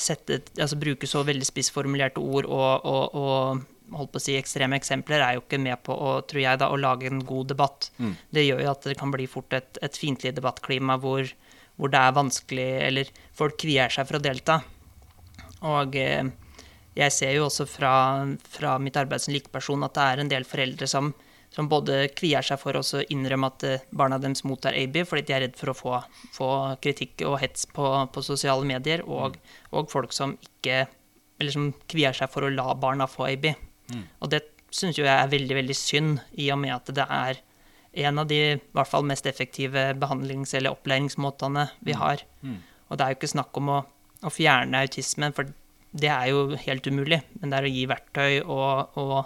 [0.00, 4.78] sette, altså bruke så veldig spissformulerte ord og, og, og holdt på å si ekstreme
[4.78, 7.90] eksempler er jo ikke med på å, tror jeg, da, å lage en god debatt.
[7.98, 8.12] Mm.
[8.30, 11.32] Det gjør jo at det kan bli fort et, et fiendtlig debattklima hvor,
[11.76, 14.60] hvor, det er vanskelig Eller folk kvier seg for å delta.
[15.66, 16.30] Og eh,
[16.98, 17.94] jeg ser jo også fra,
[18.48, 21.12] fra mitt arbeid som likeperson at det er en del foreldre som,
[21.54, 25.34] som både kvier seg for å innrømme at eh, barna deres mottar AB fordi de
[25.36, 25.96] er redd for å få,
[26.34, 26.50] få
[26.82, 29.58] kritikk og hets på, på sosiale medier, og, mm.
[29.74, 30.86] og, folk som ikke
[31.40, 33.46] Eller som kvier seg for å la barna få AB.
[33.88, 34.02] Mm.
[34.20, 34.42] Og det
[34.76, 37.38] syns jo jeg er veldig, veldig synd, i og med at det er
[38.04, 42.02] en av de i hvert fall mest effektive behandlings- eller opplæringsmåtene vi mm.
[42.02, 42.26] har.
[42.44, 42.58] Mm.
[42.90, 43.78] Og det er jo ikke snakk om å,
[44.20, 45.48] å fjerne autismen, for
[45.96, 47.22] det er jo helt umulig.
[47.40, 49.16] Men det er å gi verktøy og, og,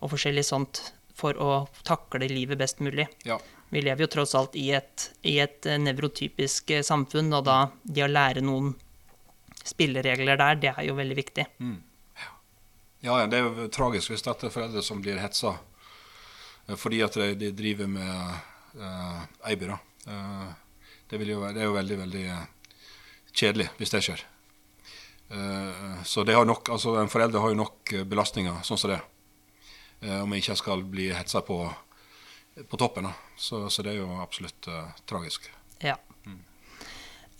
[0.00, 0.82] og forskjellig sånt
[1.20, 1.54] for å
[1.86, 3.06] takle livet best mulig.
[3.28, 3.38] Ja.
[3.70, 7.58] Vi lever jo tross alt i et, i et eh, nevrotypisk eh, samfunn, og da
[7.82, 8.72] det å lære noen
[9.62, 11.44] spilleregler der, det er jo veldig viktig.
[11.62, 11.76] Mm.
[12.18, 12.32] Ja.
[13.06, 13.18] ja.
[13.30, 15.54] det er jo tragisk hvis det er foreldre som blir hetsa
[16.66, 19.70] eh, fordi at de, de driver med uh, Eiby.
[19.70, 19.78] da.
[20.08, 20.50] Uh,
[21.10, 22.26] det, jo, det, er jo veldig, veldig
[23.30, 24.26] kjedelig hvis det skjer.
[25.30, 28.98] Uh, så det har nok, altså en forelder har jo nok belastninger sånn som det.
[28.98, 29.19] Eh,
[30.00, 31.58] om jeg ikke skal bli hetsa på,
[32.68, 33.08] på toppen.
[33.36, 35.50] Så, så, det er jo absolutt uh, tragisk.
[35.84, 35.96] Ja.
[36.24, 36.38] Mm.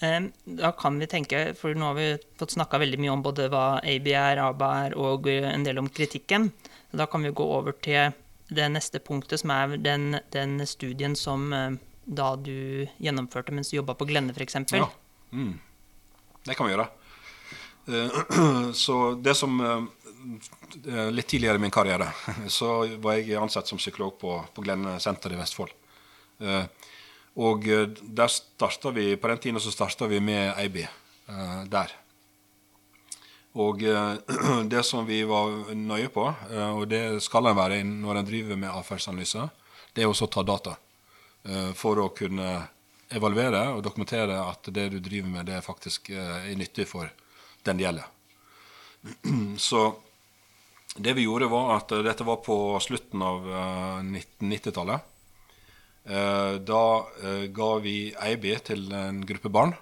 [0.01, 0.27] Um,
[0.61, 2.09] da kan vi tenke, for nå har vi
[2.41, 5.89] fått snakka veldig mye om både hva AB er, ABA er, og en del om
[5.89, 6.51] kritikken.
[6.93, 8.13] Da kan vi gå over til
[8.51, 11.53] det neste punktet, som er den, den studien som
[12.05, 14.57] da du gjennomførte mens du jobba på Glenne, f.eks.
[14.75, 14.89] Ja.
[15.31, 15.61] Mm.
[16.49, 16.89] Det kan vi gjøre.
[18.85, 19.85] Så det som Eh,
[21.11, 22.11] litt tidligere i min karriere
[22.49, 25.73] så var jeg ansatt som psykolog på, på Glenne senter i Vestfold.
[26.41, 26.65] Eh,
[27.41, 30.87] og eh, der starta vi, på den tiden så starta vi med Eiby
[31.71, 31.93] der.
[33.55, 33.85] Og
[34.73, 38.73] det som vi var nøye på, og det skal en være når en driver med
[38.73, 39.45] atferdsanalyse,
[39.95, 40.75] det er også å ta data.
[41.79, 42.49] For å kunne
[43.15, 47.15] evaluere og dokumentere at det du driver med, det faktisk er nyttig for
[47.63, 48.11] den det gjelder.
[49.71, 49.85] Så
[51.03, 53.47] det vi gjorde, var at uh, dette var på slutten av
[54.05, 55.07] 1990-tallet.
[56.09, 56.83] Uh, uh, da
[57.55, 59.77] ga vi Eiby til en gruppe barn.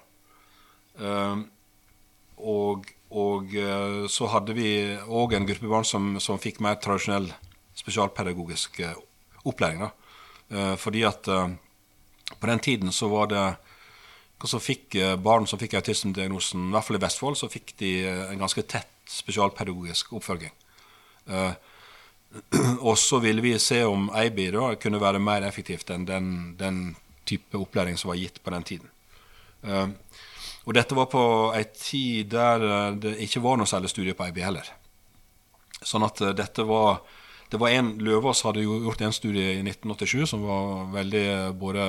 [2.39, 3.53] og, og
[4.11, 7.29] så hadde vi òg en gruppe barn som, som, fikk mer tradisjonell
[7.79, 8.81] spesialpedagogisk
[9.47, 9.85] opplæring.
[9.85, 10.75] Da.
[10.75, 13.45] fordi at på den tiden så var det
[14.43, 18.43] så fikk barn som fikk autismediagnosen, i hvert fall i Vestfold, så fikk de en
[18.43, 20.51] ganske tett spesialpedagogisk oppfølging.
[21.29, 21.53] Uh,
[22.87, 26.81] og så ville vi se om Eiby da kunne være mer effektivt enn den, den,
[27.29, 28.89] type opplæring som var gitt på den tiden.
[29.61, 29.91] Uh,
[30.65, 31.21] og dette var på
[31.53, 34.67] ei tid der eh, det ikke var noe særlig studie på Eiby heller.
[35.81, 36.99] Sånn at dette var
[37.49, 41.23] det var en, Løvaas hadde jo gjort en studie i 1987 som var veldig
[41.57, 41.85] både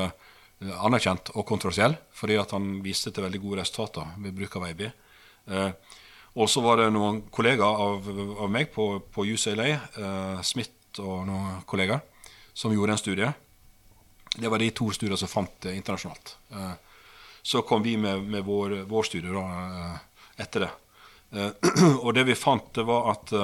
[0.61, 4.89] anerkjent og kontroversiell, fordi at han viste til veldig gode resultater ved bruk av Eiby.
[5.51, 5.69] Uh,
[6.35, 8.11] og så var det noen kollegaer av,
[8.45, 12.03] av meg på, på UCLA, eh, Smith og noen kollegaer,
[12.55, 13.33] som gjorde en studie.
[14.37, 16.37] Det var de to studiene som fant det internasjonalt.
[16.55, 16.73] Eh,
[17.43, 19.97] så kom vi med, med vår, vår, studie da, eh,
[20.45, 20.71] etter det.
[21.35, 21.71] Eh,
[22.05, 23.35] og det vi fant, det var at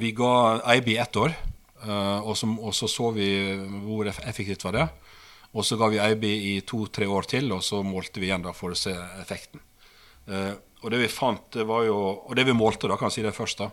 [0.00, 0.32] vi ga
[0.76, 1.32] IB ett år.
[1.80, 3.26] Og så, og så, så vi
[3.86, 4.82] hvor effektivt var det.
[5.56, 8.52] Og så ga vi IB i to-tre år til, og så målte vi igjen da
[8.54, 9.62] for å se effekten.
[10.80, 13.24] Og det vi fant, det var jo Og det vi målte, da, kan jeg si
[13.26, 13.70] det først, da.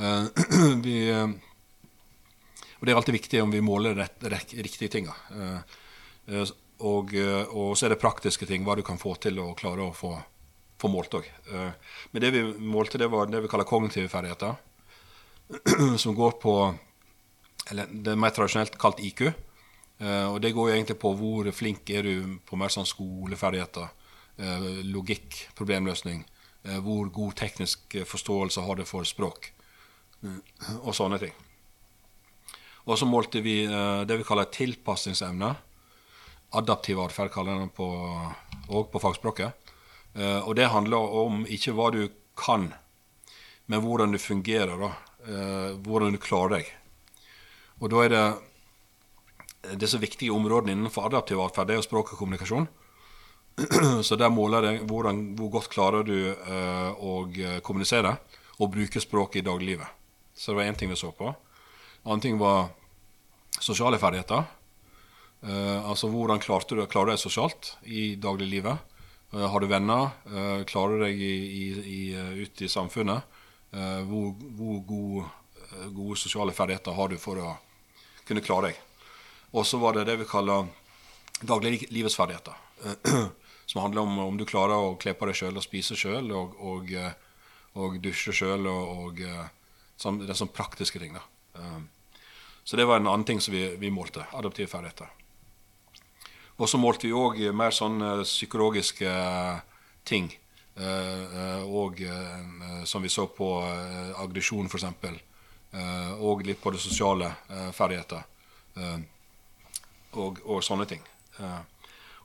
[0.86, 0.98] vi
[2.80, 5.08] og det er alltid viktig om vi måler rett, rett, riktige ting.
[5.36, 5.60] Uh,
[6.32, 6.52] uh,
[6.88, 9.84] og, uh, og, så er det praktiske ting, hva du kan få til å klare
[9.84, 10.14] å få,
[10.80, 11.28] få målt òg.
[11.52, 14.56] men det vi målte, det var det vi kaller kognitive ferdigheter.
[16.02, 16.54] som går på
[17.70, 19.32] Eller det er mer tradisjonelt kalt IQ.
[20.00, 23.90] og det går egentlig på hvor flink er du på mer sånn skoleferdigheter.
[24.84, 26.24] Logikk, problemløsning.
[26.84, 29.52] hvor god teknisk forståelse har det for språk.
[30.84, 31.32] og sånne ting.
[32.84, 35.54] Og så målte vi det vi kaller tilpasningsevne.
[36.52, 37.86] Adaptiv atferd kaller den på,
[38.68, 39.52] og på fagspråket.
[40.44, 42.72] Og det handler om ikke hva du kan,
[43.66, 44.76] men hvordan du fungerer.
[44.76, 44.92] da,
[45.84, 46.72] Hvordan du klarer deg.
[47.80, 52.68] Og da er det disse viktige områdene innenfor adaptiv atferd det er språk og kommunikasjon.
[54.06, 57.14] Så der måler det hvordan, hvor godt klarer du å
[57.66, 58.14] kommunisere
[58.60, 59.88] og bruke språket i dagliglivet.
[60.34, 61.28] Så det var én ting vi så på.
[61.28, 62.70] En annen ting var
[63.60, 64.44] sosiale ferdigheter.
[65.40, 68.80] Uh, altså hvordan klarte du, klarer du deg sosialt i dagliglivet?
[69.32, 70.10] Uh, har du venner?
[70.28, 72.02] Uh, klarer du deg i, i, i,
[72.44, 73.36] ute i samfunnet?
[73.70, 75.24] hvor, hvor gode,
[75.94, 77.52] gode sosiale ferdigheter har du for å
[78.26, 78.80] kunne klare deg?
[79.54, 80.66] Og så var det det vi kaller
[81.46, 82.56] dagliglivets ferdigheter.
[83.70, 86.56] som handler om om du klarer å kle på deg sjøl og spise sjøl og,
[86.58, 86.90] og,
[87.78, 89.22] og, dusje sjøl og, og
[89.94, 91.14] sånn, det sånn praktiske ting.
[91.14, 91.22] da.
[92.66, 94.26] Så det var en annen ting som vi, vi målte.
[94.34, 95.08] Adaptive ferdigheter.
[96.60, 99.62] Og så målte vi òg mer sånn psykologiske eh,
[100.04, 100.28] ting.
[101.70, 101.98] Og
[102.88, 103.48] som vi så på
[104.22, 104.86] aggresjon, f.eks.
[106.20, 107.28] Og litt på det sosiale
[107.76, 108.22] ferdigheter.
[110.16, 111.04] Og, og, sånne ting.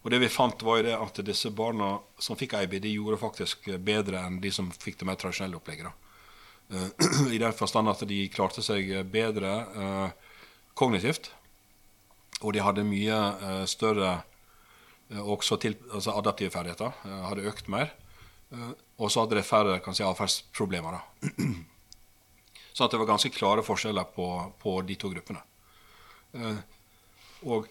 [0.05, 3.17] Og det vi fant, var jo det at disse barna som fikk IB, de gjorde
[3.17, 5.89] faktisk bedre enn de som fikk det mer tradisjonelle opplegget.
[7.35, 9.55] I den forstand at de klarte seg bedre
[10.77, 11.31] kognitivt.
[12.43, 14.11] Og de hadde mye uh, større
[15.13, 16.91] uh, også til, altså adaptive ferdigheter.
[17.05, 17.93] Uh, hadde økt mer.
[18.97, 20.99] og så hadde de færre kan si, atferdsproblemer.
[22.75, 24.27] Så det var ganske klare forskjeller på,
[24.59, 25.39] på de to gruppene.
[27.47, 27.67] og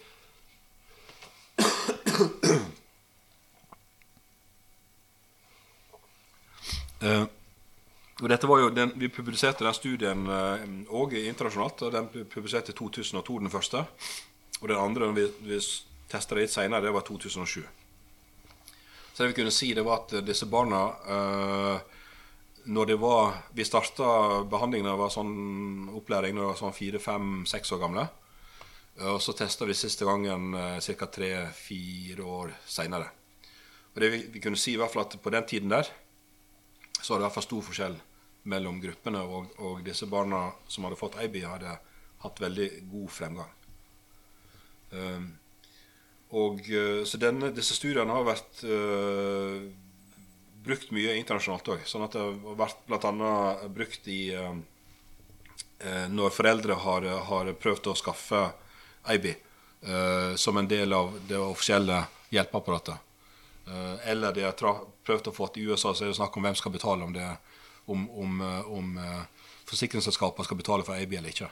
[7.05, 7.27] Uh,
[8.23, 11.83] og dette var jo den, Vi publiserte den studien òg uh, internasjonalt.
[11.85, 13.85] og Den publiserte i 2002, den første.
[14.63, 15.59] Og den andre vi, vi
[16.09, 17.65] testa litt seinere, det var 2007.
[19.15, 21.79] Så det vi kunne si, det var at disse barna uh,
[22.65, 26.99] når det var, Vi starta behandlingen da var sånn opplæring når de var sånn fire,
[27.03, 28.07] fem, seks år gamle.
[29.03, 31.07] Og så testa vi siste gangen uh, ca.
[31.11, 33.09] tre-fire år seinere.
[33.95, 35.89] Og det vi, vi, kunne si i hvert fall at på den tiden der
[37.01, 37.97] så var det i hvert fall stor forskjell
[38.51, 39.23] mellom gruppene.
[39.27, 41.75] Og, og disse barna som hadde fått IB, hadde
[42.25, 43.51] hatt veldig god fremgang.
[44.95, 45.27] Um,
[46.35, 49.67] og, uh, så denne, disse studiene har vært uh,
[50.65, 51.85] brukt mye internasjonalt òg.
[51.89, 53.35] Sånn at det har vært bl.a.
[53.75, 54.55] brukt i uh,
[56.15, 58.45] når foreldre har, har, prøvd å skaffe
[59.11, 59.35] IB
[60.41, 61.99] som en del av det offisielle
[62.33, 62.95] hjelpeapparatet.
[64.09, 64.55] eller de har
[65.05, 67.29] prøvd å få til USA, så er det snakk om hvem skal betale, om, det,
[67.93, 68.99] om, om, eh, om
[69.69, 71.51] forsikringsselskapene skal betale for IB eller ikke.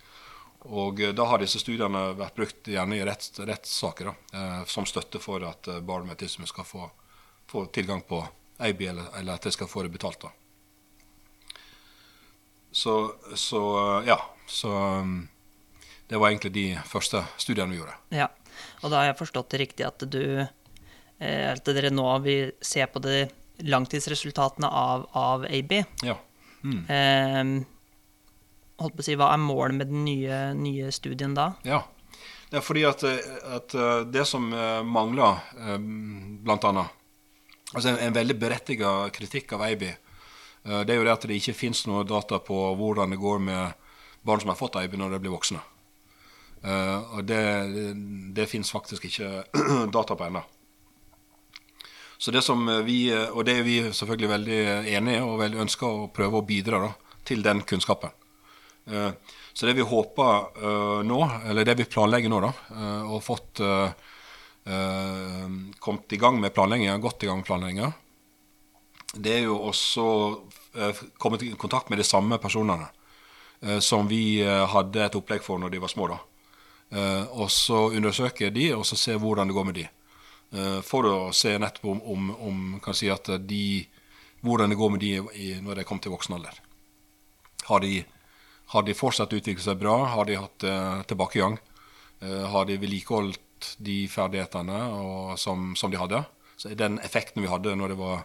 [0.80, 5.40] Og da har disse studiene vært brukt gjerne i retts, rettssaker uh, som støtte for
[5.48, 6.90] at barn med autisme skal få,
[7.48, 8.18] få, tilgang på
[8.60, 10.20] AB, eller, eller, at de skal få det betalt.
[10.20, 10.34] da.
[12.70, 12.96] Så,
[13.34, 13.62] så
[14.04, 14.20] ja.
[14.46, 14.68] Så
[16.10, 17.96] det var egentlig de første studiene vi gjorde.
[18.12, 18.28] Ja,
[18.82, 20.48] Og da har jeg forstått det riktig at du
[21.20, 23.26] Eh, at dere nå vil se på de
[23.68, 25.74] langtidsresultatene av, av AB.
[26.06, 26.16] Ja.
[26.64, 26.82] Mm.
[26.88, 27.42] Eh,
[28.80, 31.52] holdt på å si, Hva er målet med den nye, nye studien da?
[31.68, 31.84] Ja,
[32.50, 35.44] Det er fordi at, at eh, det som eh, mangler,
[36.42, 36.96] blant annet
[37.70, 39.84] altså en, en veldig berettiga kritikk av AB,
[40.64, 43.86] det er jo det at det ikke fins noe data på hvordan det går med
[44.26, 45.60] barn som har fått AB når de blir voksne.
[46.60, 47.42] Og det,
[47.72, 47.84] det,
[48.36, 49.44] det fins faktisk ikke
[49.96, 50.42] data på ennå.
[52.20, 54.60] Så det som vi, Og det er vi selvfølgelig veldig
[54.92, 56.90] enige og veldig ønsker å prøve å bidra da,
[57.24, 58.12] til den kunnskapen.
[58.92, 59.12] Eh,
[59.56, 62.52] så det vi håper eh, nå, eller det vi planlegger nå, da,
[63.08, 63.64] og fått
[65.80, 67.88] kommet i gang med planlegginga, godt i gang med planlegginga,
[69.16, 70.04] det er jo også
[71.18, 72.86] kommet i kontakt med de samme personene
[73.82, 76.06] som vi hadde et opplegg for når de var små.
[76.12, 76.20] da.
[76.90, 79.84] Og så undersøke de, og så se hvordan det går med de.
[80.82, 83.84] For å se nettopp om, om, om kan si at de,
[84.42, 86.58] hvordan det går med de i, når de kommer til voksen alder.
[87.68, 88.00] Har de
[88.70, 89.96] har de fortsatt utviklet seg bra?
[90.12, 91.56] Har de hatt uh, tilbakegang?
[92.22, 96.22] Uh, har de vedlikeholdt de ferdighetene og, som, som, de hadde?
[96.54, 98.22] Så Den effekten vi hadde når det var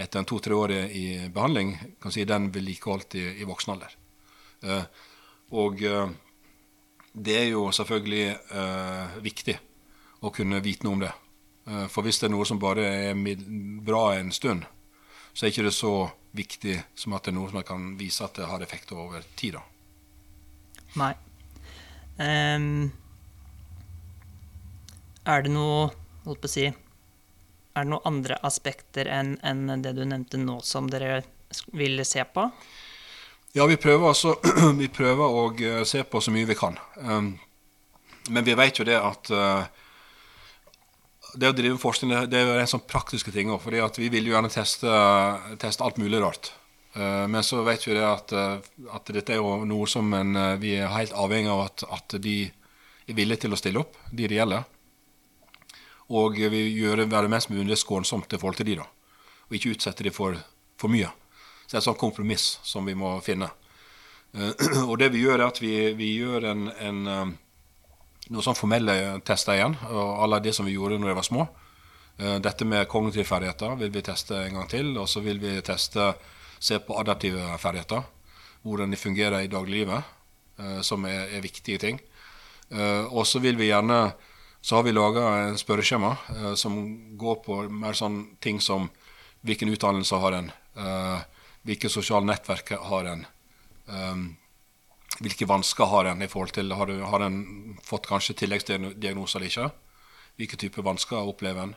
[0.00, 3.98] etter en to-tre år i behandling, kan si den vedlikeholdt i, i voksen alder.
[4.64, 4.84] Uh,
[5.52, 5.84] og
[7.14, 8.26] det er jo selvfølgelig
[9.22, 9.54] viktig
[10.24, 11.12] å kunne vite noe om det.
[11.88, 13.14] for hvis det er noe som bare er
[13.86, 14.66] bra en stund,
[15.32, 15.94] så er ikke det så
[16.34, 19.54] viktig som at det er noe som kan vise at det har effekt over tid.
[19.58, 19.62] da.
[20.98, 21.14] Nei.
[22.18, 22.92] Um,
[25.26, 25.90] er det noe
[26.24, 30.60] Holdt på å si Er det noen andre aspekter enn en det du nevnte nå,
[30.62, 31.24] som dere
[31.74, 32.46] vil se på?
[33.54, 34.34] Ja, vi prøver, altså,
[34.80, 36.78] vi prøver å eh, se på så mye vi kan.
[36.98, 37.34] Um,
[38.34, 39.62] men vi vet jo det at uh,
[41.38, 43.62] det å drive forskning det er jo en sånn praktiske ting òg.
[43.62, 44.90] For vi vil jo gjerne teste,
[45.62, 46.50] teste alt mulig rart.
[46.94, 48.58] Eh, men så vet vi det at, eh,
[48.94, 52.14] at, dette er jo noe som en, eh, vi er helt avhengig av at, at,
[52.22, 52.36] de
[53.08, 54.62] er villige til å stille opp, de det gjelder.
[56.14, 58.86] Og vi gjør det være mest mulig skånsomt i forhold til de da.
[59.48, 60.38] Og ikke utsette de for,
[60.78, 61.10] for mye.
[61.64, 63.50] Så det er et sånt kompromiss som vi må finne.
[64.90, 67.02] Og det vi gjør, er at vi, vi gjør en, en,
[68.28, 68.94] noen sånn formelle
[69.26, 69.76] tester igjen.
[69.88, 71.46] Og alle de som vi gjorde når de var små.
[72.14, 74.92] Dette med kognitive ferdigheter vil vi teste en gang til.
[74.98, 76.12] Og så vil vi teste
[76.64, 78.04] se på adaptive ferdigheter.
[78.64, 80.02] Hvordan de fungerer i dagliglivet,
[80.58, 82.00] eh, som er, er, viktige ting.
[82.70, 84.14] Eh, og så vil vi gjerne
[84.64, 86.78] så har vi laga en spørreskjema eh, som
[87.20, 88.88] går på mer sånn ting som
[89.44, 90.46] hvilken utdannelse har en,
[91.64, 93.24] hvilke sosiale nettverk har en,
[95.20, 99.50] hvilke vansker har en i forhold til Har, du, har en fått kanskje tilleggsdiagnoser eller
[99.50, 99.68] ikke?
[100.36, 101.74] Hvilke type vansker opplever en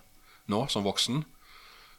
[0.50, 1.24] nå som voksen?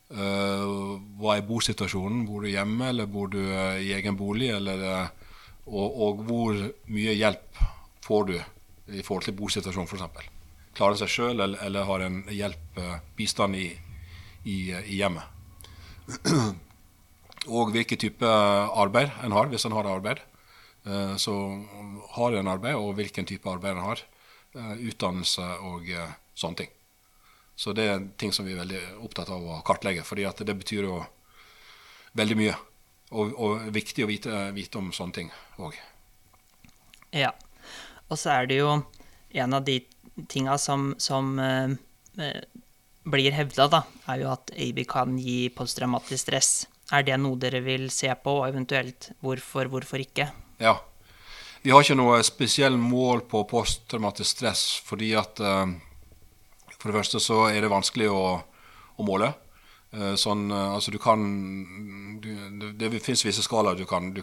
[0.08, 2.24] Uh, hva er bosituasjonen?
[2.26, 4.48] Bor du hjemme, eller bor du uh, i egen bolig?
[4.56, 5.34] Eller, uh,
[5.68, 7.60] og, og, hvor mye hjelp
[8.06, 10.30] får du i forhold til bosituasjonen, f.eks.?
[10.78, 12.80] Klarer en seg sjøl, eller, eller, har en hjelp,
[13.18, 13.68] bistand, i,
[14.48, 15.36] i, i hjemmet?
[17.48, 20.20] og hvilken type arbeid en har, hvis en har arbeid.
[21.18, 21.32] så
[22.14, 24.02] har en arbeid, og hvilken type arbeid en har.
[24.54, 25.90] utdannelse og
[26.34, 26.70] sånne ting.
[27.58, 30.86] Så det er ting som vi er veldig opptatt av å kartlegge, fordi det betyr
[30.86, 31.00] jo
[32.14, 32.54] veldig mye.
[33.10, 35.74] Og, og viktig å vite, vite om sånne ting òg.
[37.16, 37.32] Ja.
[38.08, 38.76] Og så er det jo
[39.42, 39.80] en av de
[40.28, 41.74] tinga som, som eh,
[42.20, 42.40] eh
[43.08, 43.78] blir hevda, da,
[44.12, 46.50] er jo at AB kan gi posttraumatisk stress.
[46.88, 50.30] Er det noe dere vil se på, og eventuelt hvorfor, hvorfor ikke?
[50.62, 50.78] Ja.
[51.62, 55.74] Vi har ikke noe spesiell mål på posttraumatisk stress, fordi at eh,
[56.78, 58.22] for det første så er det vanskelig å,
[58.96, 59.32] å måle.
[59.92, 61.26] Eh, sånn, eh, altså du kan
[62.22, 62.30] du,
[62.78, 64.22] Det, det fins visse skalaer du du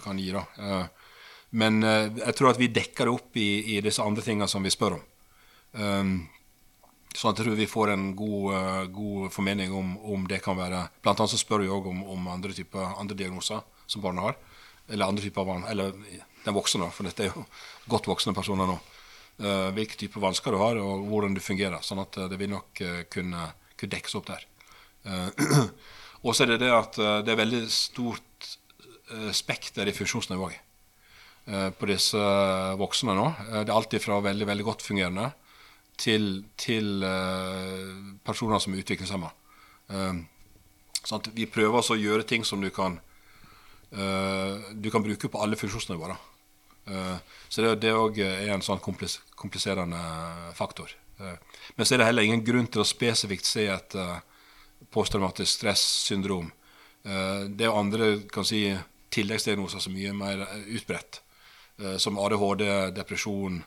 [0.00, 0.46] kan gi da.
[1.50, 4.70] Men jeg tror at vi dekker det opp i, i disse andre tingene som vi
[4.70, 5.04] spør om.
[7.16, 10.82] Sånn at jeg tror vi får en god, god formening om, om, det kan være
[11.00, 14.36] Blant annet så spør vi òg om, om, andre typer andre diagnoser som barna har.
[14.92, 15.94] Eller andre typer barn, eller
[16.44, 17.46] den voksne, for dette er jo
[17.92, 18.76] godt voksne personer nå
[19.42, 21.80] uh, hvilke typer vansker du har, og hvordan du fungerer.
[21.84, 24.46] Sånn at uh, det vil nok uh, kunne, kunne, dekkes opp der.
[26.26, 28.46] og så er det det at det er veldig stort
[29.30, 30.64] spekter i funksjonsnivået
[31.78, 32.18] på disse
[32.74, 33.26] voksne nå.
[33.52, 35.28] det er alltid fra veldig, veldig godt fungerende
[35.96, 37.04] til, til
[38.24, 39.30] personer som er utviklingshemma.
[41.06, 42.98] Sånn vi prøver altså å gjøre ting som du kan,
[43.90, 46.16] du kan bruke på alle funksjonsnivåer.
[46.86, 47.16] Uh,
[47.48, 50.02] så det, òg er en sånn kompliserende
[50.54, 50.92] faktor.
[51.18, 51.38] Eh,
[51.76, 54.18] men så er det heller ingen grunn til å spesifikt se et eh,
[54.92, 56.50] posttraumatisk stressyndrom.
[57.06, 58.64] Det er andre kan si,
[59.14, 60.40] tilleggsdiagnoser som er mye mer
[60.74, 61.20] utbredt,
[62.02, 62.64] som ADHD,
[62.96, 63.60] depresjon,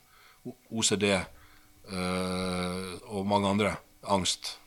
[0.43, 1.05] OCD
[1.89, 3.71] og mange andre.
[4.09, 4.57] Angst.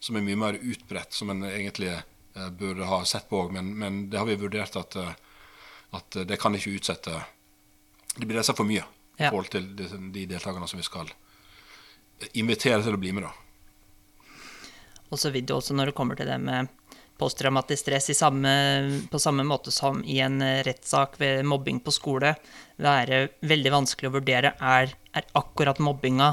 [0.00, 1.94] Som er mye mer utbredt, som en egentlig
[2.58, 3.54] burde ha sett på òg.
[3.56, 4.96] Men, men, det har vi vurdert at,
[5.96, 7.16] at det kan ikke utsette
[8.16, 9.30] det blir nesten for mye i ja.
[9.30, 11.10] forhold til de, de deltakerne som vi skal
[12.36, 13.28] invitere til å bli med.
[13.28, 13.32] da.
[15.10, 16.70] Og så vil det også, når det kommer til det med
[17.20, 18.52] posttraumatisk stress samme,
[19.12, 22.32] på samme måte som i en eh, rettssak ved mobbing på skole
[22.80, 26.30] være veldig vanskelig å vurdere er, er akkurat mobbinga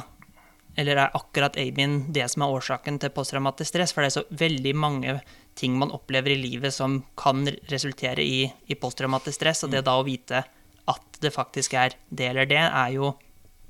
[0.78, 3.94] eller er akkurat Abin det som er årsaken til posttraumatisk stress?
[3.96, 5.18] For det er så veldig mange
[5.58, 9.98] ting man opplever i livet som kan resultere i, i posttraumatisk stress, og det da
[9.98, 10.44] å vite
[10.88, 13.16] at det faktisk er det eller det, er jo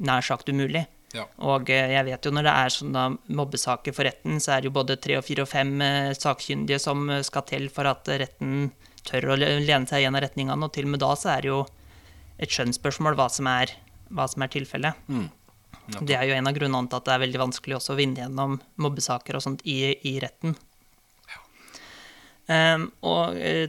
[0.03, 0.83] nær sagt umulig.
[1.15, 1.23] Ja.
[1.47, 3.05] Og eh, jeg vet jo når det er sånne
[3.39, 6.81] mobbesaker for retten, så er det jo både tre og fire og fem eh, sakkyndige
[6.83, 8.69] som eh, skal til for at retten
[9.07, 11.45] tør å lene seg i en av retningene, og til og med da så er
[11.45, 11.61] det jo
[12.43, 13.71] et skjønnsspørsmål hva som er,
[14.13, 15.07] hva som er tilfellet.
[15.07, 15.29] Mm.
[15.87, 18.23] Det er jo en av grunnene til at det er veldig vanskelig også å vinne
[18.23, 20.55] gjennom mobbesaker og sånt i, i retten.
[22.47, 23.67] Um, og uh,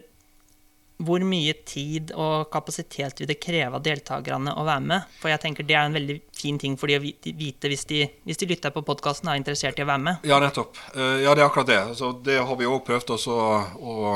[1.02, 5.16] hvor mye tid og kapasitet vil det kreve av deltakerne å være med?
[5.18, 8.04] For jeg tenker Det er en veldig fin ting for de å vite hvis de,
[8.26, 10.26] hvis de lytter på podkasten og er interessert i å være med.
[10.26, 10.78] Ja, nettopp.
[10.94, 11.82] Uh, ja, det er akkurat det.
[11.98, 14.14] Så det har vi òg prøvd også å,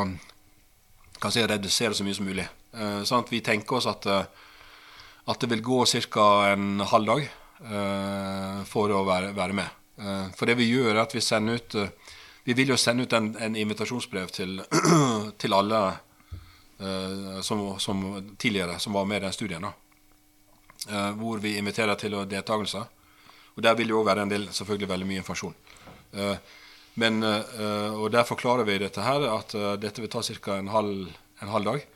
[1.23, 2.49] kan si, redusere så mye som mulig.
[2.74, 6.29] Uh, sånn at vi tenker oss at, at det vil gå ca.
[6.55, 7.31] en halv dag
[8.66, 9.68] for å være, være med.
[10.34, 11.76] for det vi gjør, er at vi sender ut
[12.44, 14.56] Vi vil jo sende ut en, en invitasjonsbrev til,
[15.43, 15.82] til alle
[16.82, 19.62] Eh, som, som, tidligere, som var med i den studien.
[19.62, 19.72] da,
[20.89, 22.84] eh, Hvor vi inviterer til deltakelse.
[23.56, 25.55] Og Der vil det òg være en del, selvfølgelig veldig mye informasjon.
[26.12, 26.36] Eh,
[26.94, 30.59] men, og Der forklarer vi dette her, at dette vil ta ca.
[30.59, 31.86] En, en halv dag.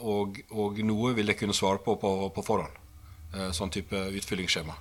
[0.00, 2.72] Og, og, noe vil jeg kunne svare på på, på forhånd.
[3.52, 4.74] Sånn type utfyllingsskjema.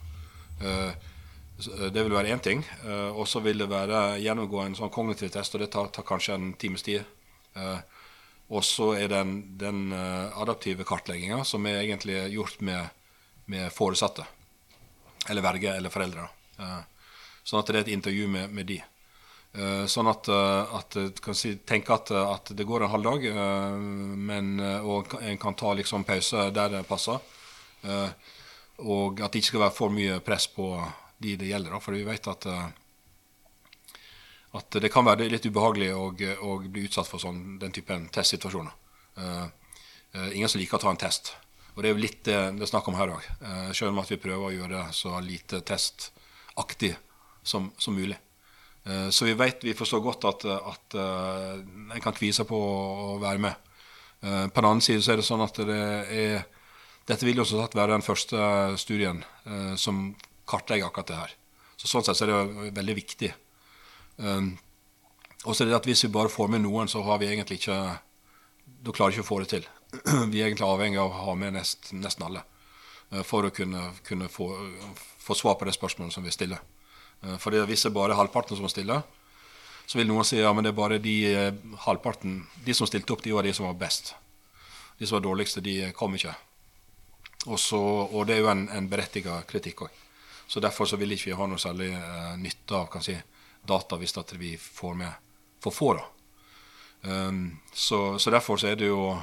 [1.92, 2.62] Det vil være én ting.
[3.16, 6.38] Og så vil det være gjennomgå en sånn kognitiv test, og det tar, tar kanskje
[6.38, 7.04] en times tid.
[8.54, 12.90] Og så er den, den uh, adaptive kartlegginga som er egentlig gjort med,
[13.50, 14.26] med foresatte.
[15.30, 16.28] Eller verge eller foreldre.
[17.46, 18.78] Sånn at det er et intervju med, med de.
[19.90, 23.26] Sånn at, at kan si, tenke at, at, det går en halv dag,
[24.30, 27.18] men, og en kan ta liksom pause der det passer.
[28.84, 30.70] Og at det ikke skal være for mye press på
[31.24, 31.78] de det gjelder.
[31.84, 32.50] For vi vet at
[34.56, 36.06] at det kan være litt ubehagelig å,
[36.48, 38.72] å bli utsatt for sånn, den typen testsituasjoner.
[39.20, 39.48] Uh,
[40.32, 41.34] ingen som liker å ta en test.
[41.76, 43.26] Og det er jo litt det det er snakk om her òg.
[43.76, 46.94] Selv om at vi prøver å gjøre det så lite testaktig
[47.44, 48.16] som, som mulig.
[49.12, 53.44] Så vi vet, vi forstår godt at, at en kan kvie seg på å være
[53.44, 53.68] med.
[54.22, 55.82] på den annen side så er det sånn at det
[56.16, 56.46] er
[57.06, 58.38] dette vil jo også være den første
[58.82, 59.20] studien
[59.78, 60.16] som
[60.50, 61.34] kartlegger akkurat det her.
[61.78, 63.30] Så Sånn sett så er det veldig viktig
[64.18, 64.58] Um,
[65.44, 67.60] og så er det at Hvis vi bare får med noen, så har vi egentlig
[67.60, 67.76] ikke
[68.86, 69.66] Da klarer vi ikke å få det til.
[70.32, 72.42] Vi er egentlig avhengig av å ha med nest, nesten alle
[73.12, 74.50] uh, for å kunne, kunne få,
[75.22, 76.60] få, svar på det spørsmålet som vi stiller.
[77.24, 79.04] Uh, for hvis det bare er halvparten som stiller,
[79.86, 81.16] så vil noen si ja, men det er bare de
[81.86, 84.16] halvparten De som stilte opp, de var de som var best.
[85.00, 86.34] De som var dårligste, de kom ikke.
[87.46, 90.02] Også, og det er jo en, en berettiga kritikk òg.
[90.48, 91.92] Så derfor så vil ikke vi ha noe særlig
[92.42, 93.16] nytte av kan si,
[93.66, 95.12] data hvis at vi får med
[95.62, 95.94] for få.
[95.98, 96.06] da.
[97.06, 99.14] Um, så, så, derfor så er det jo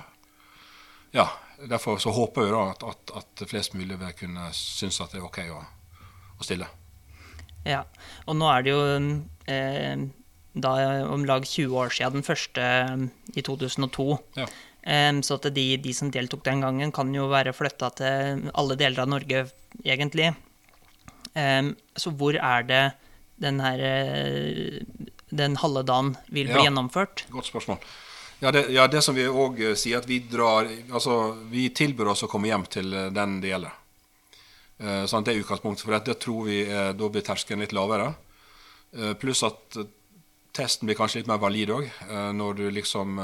[1.13, 1.27] Ja,
[1.69, 5.19] derfor så håper jeg da at, at, at flest mulig vil kunne synes at det
[5.19, 5.59] er OK å,
[6.39, 6.69] å stille.
[7.67, 7.83] Ja,
[8.27, 8.85] og nå er det jo
[9.51, 10.07] eh,
[10.53, 10.73] da
[11.11, 12.65] om lag 20 år siden den første
[13.35, 14.07] i 2002.
[14.41, 14.49] Ja.
[14.83, 19.05] Så at de, de, som deltok den gangen, kan jo være flytta til alle deler
[19.05, 19.45] av Norge,
[19.85, 20.33] egentlig.
[21.95, 22.83] Så hvor er det
[23.43, 24.81] den, her, eh,
[25.31, 27.27] den halve dagen vil bli ja, gjennomført?
[27.33, 27.79] Godt spørsmål.
[28.43, 32.13] Ja det, ja, det som vi òg eh, sier, at vi drar Altså, vi tilbyr
[32.15, 33.79] oss å komme hjem til eh, den det gjelder.
[34.83, 35.85] Sånn, det er utgangspunktet.
[35.87, 38.09] For det tror vi er, da blir terskelen litt lavere.
[39.23, 39.77] Pluss at
[40.59, 41.85] testen blir kanskje litt mer valid òg,
[42.35, 43.21] når du liksom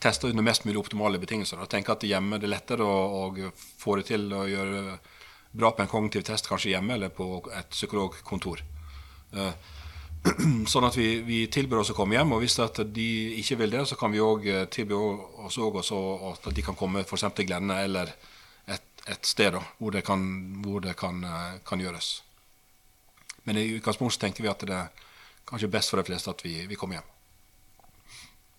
[0.00, 1.60] tester under mest mulig optimale betingelser.
[1.60, 4.82] Jeg tenker at hjemme det er lettere å, å få det til å gjøre
[5.52, 8.62] bra på en kognitiv test kanskje hjemme eller på et psykologkontor.
[9.36, 9.52] Eh,
[10.72, 12.56] sånn at vi, vi tilbyr oss å komme hjem, og hvis
[12.94, 13.06] de
[13.40, 16.00] ikke vil det, så kan vi òg eh, tilby oss også
[16.30, 17.26] at de kan komme f.eks.
[17.36, 18.12] til Glenne eller
[18.70, 20.22] et, et sted da, hvor det, kan,
[20.64, 22.14] hvor det kan, eh, kan, gjøres.
[23.44, 25.08] Men i utgangspunktet tenker vi at det er
[25.48, 27.10] kanskje best for de fleste at vi, vi kommer hjem.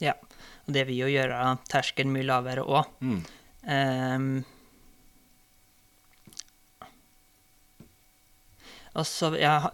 [0.03, 0.18] Ja,
[0.64, 1.40] og det vil jo gjøre
[1.72, 2.91] terskelen mye lavere òg.
[3.03, 3.22] Mm.
[3.64, 4.27] Um,
[8.94, 9.72] Og så ja,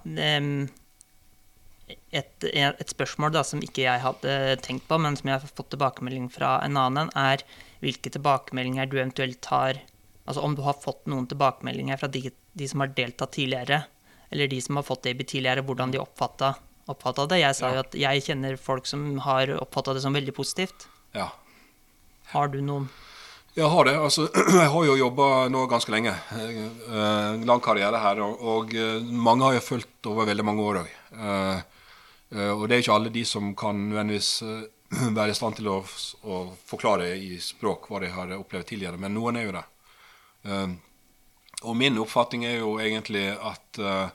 [2.15, 5.73] et, et, spørsmål da, som ikke jeg hadde tenkt på, men som jeg har fått
[5.73, 7.43] tilbakemelding fra en annen, er
[7.83, 9.85] hvilke tilbakemeldinger du eventuelt har
[10.29, 13.79] Altså om du har fått noen tilbakemeldinger fra de, de som har deltatt tidligere,
[14.29, 16.51] eller de som har fått AB tidligere, hvordan de oppfatta
[16.91, 17.41] oppfatta det.
[17.41, 20.87] Jeg sa jo at jeg kjenner folk som har oppfatta det som veldig positivt.
[21.17, 21.29] Ja.
[22.33, 22.89] Har du noen
[23.57, 23.95] Jeg har det.
[23.97, 24.29] altså,
[24.61, 26.13] Jeg har jo jobba nå ganske lenge.
[26.37, 28.21] Eh, lang karriere her.
[28.25, 30.91] Og, og eh, mange har jeg fulgt over veldig mange år òg.
[32.29, 34.67] og det er ikke alle de som kan nødvendigvis eh,
[35.17, 35.79] være i stand til å,
[36.25, 36.37] å
[36.69, 39.65] forklare i språk hva de har opplevd tidligere, men noen er jo det.
[40.49, 40.71] Eh,
[41.59, 44.07] og min oppfatning er jo egentlig at eh,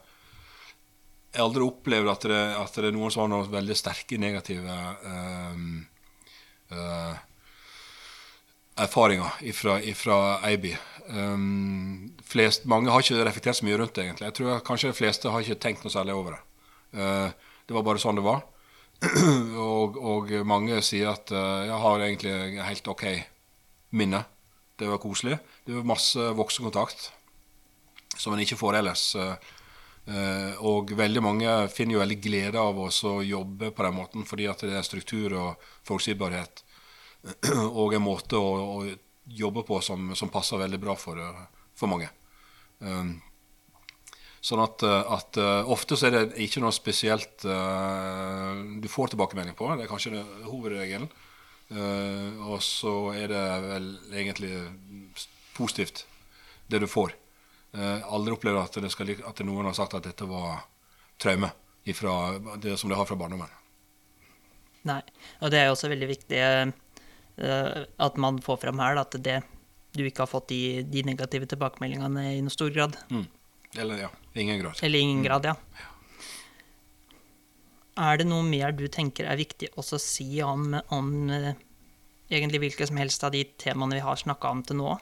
[1.34, 4.18] jeg har aldri opplevd at det, at det er noen som har noen veldig sterke
[4.22, 5.80] negative um,
[6.70, 7.16] uh,
[8.78, 10.70] erfaringer ifra, ifra Eiby.
[11.10, 14.28] Um, flest, mange har ikke reflektert så mye rundt det, egentlig.
[14.30, 16.42] Jeg tror kanskje de fleste har ikke tenkt noe særlig over det.
[16.94, 18.44] Uh, det var bare sånn det var.
[19.66, 23.04] og, og mange sier at uh, jeg har egentlig helt OK
[23.98, 24.22] minne.
[24.78, 25.40] Det var koselig.
[25.66, 27.10] Det var masse voksenkontakt
[28.14, 29.08] som en ikke får ellers.
[29.18, 29.34] Uh,
[30.04, 34.60] og veldig mange finner jo veldig glede av å jobbe på den måten, fordi at
[34.60, 36.60] det er struktur og forutsigbarhet
[37.80, 38.84] og en måte å, å
[39.24, 41.22] jobbe på som, som, passer veldig bra for,
[41.72, 42.10] for mange.
[42.84, 43.14] Um,
[44.44, 45.40] sånn at, at
[45.72, 49.70] ofte så er det ikke noe spesielt du får tilbakemelding på.
[49.72, 51.08] Det er kanskje hovedregelen.
[52.44, 54.52] Og så er det vel egentlig
[55.56, 56.04] positivt,
[56.68, 57.14] det du får.
[57.74, 58.78] Aldri opplevd at,
[59.28, 60.62] at noen har sagt at dette var
[61.18, 61.50] traume
[61.84, 63.50] ifra det som de har fra barndommen.
[64.86, 65.00] Nei.
[65.40, 66.40] Og det er jo også veldig viktig
[67.34, 69.40] at man får fram her at det
[69.94, 72.96] du ikke har fått de, de negative tilbakemeldingene i noe stor grad.
[73.14, 73.26] Mm.
[73.78, 74.80] Eller ja, ingen grad.
[74.82, 75.54] Eller ingen grad, ja.
[77.94, 81.52] Er det noe mer du tenker er viktig også å si om, om uh,
[82.26, 84.96] egentlig hvilke som helst av de temaene vi har snakka om til nå?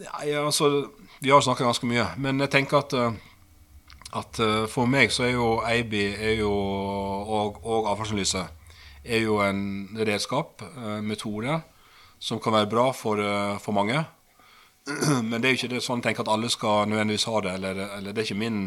[0.00, 0.88] Ja, altså,
[1.20, 2.94] vi har snakka ganske mye, men jeg tenker at,
[4.16, 4.38] at
[4.72, 6.06] for meg så er jo Eiby
[6.46, 8.46] og, og avfallsanalyse
[9.04, 11.60] er jo en redskap, en metode,
[12.18, 13.20] som kan være bra for,
[13.60, 14.04] for mange.
[15.28, 17.52] Men det er jo ikke det sånn å tenke at alle skal nødvendigvis ha det.
[17.58, 18.60] Eller, eller det, er min,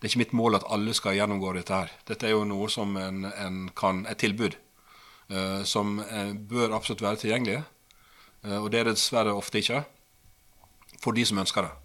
[0.00, 1.92] det, er ikke mitt mål at alle skal gjennomgå dette her.
[2.08, 4.58] Dette er jo noe som en, en kan, et tilbud
[5.62, 6.00] som
[6.50, 7.60] bør absolutt være tilgjengelig.
[8.58, 9.84] Og det er det dessverre ofte ikke
[11.00, 11.76] for de som ønsker det.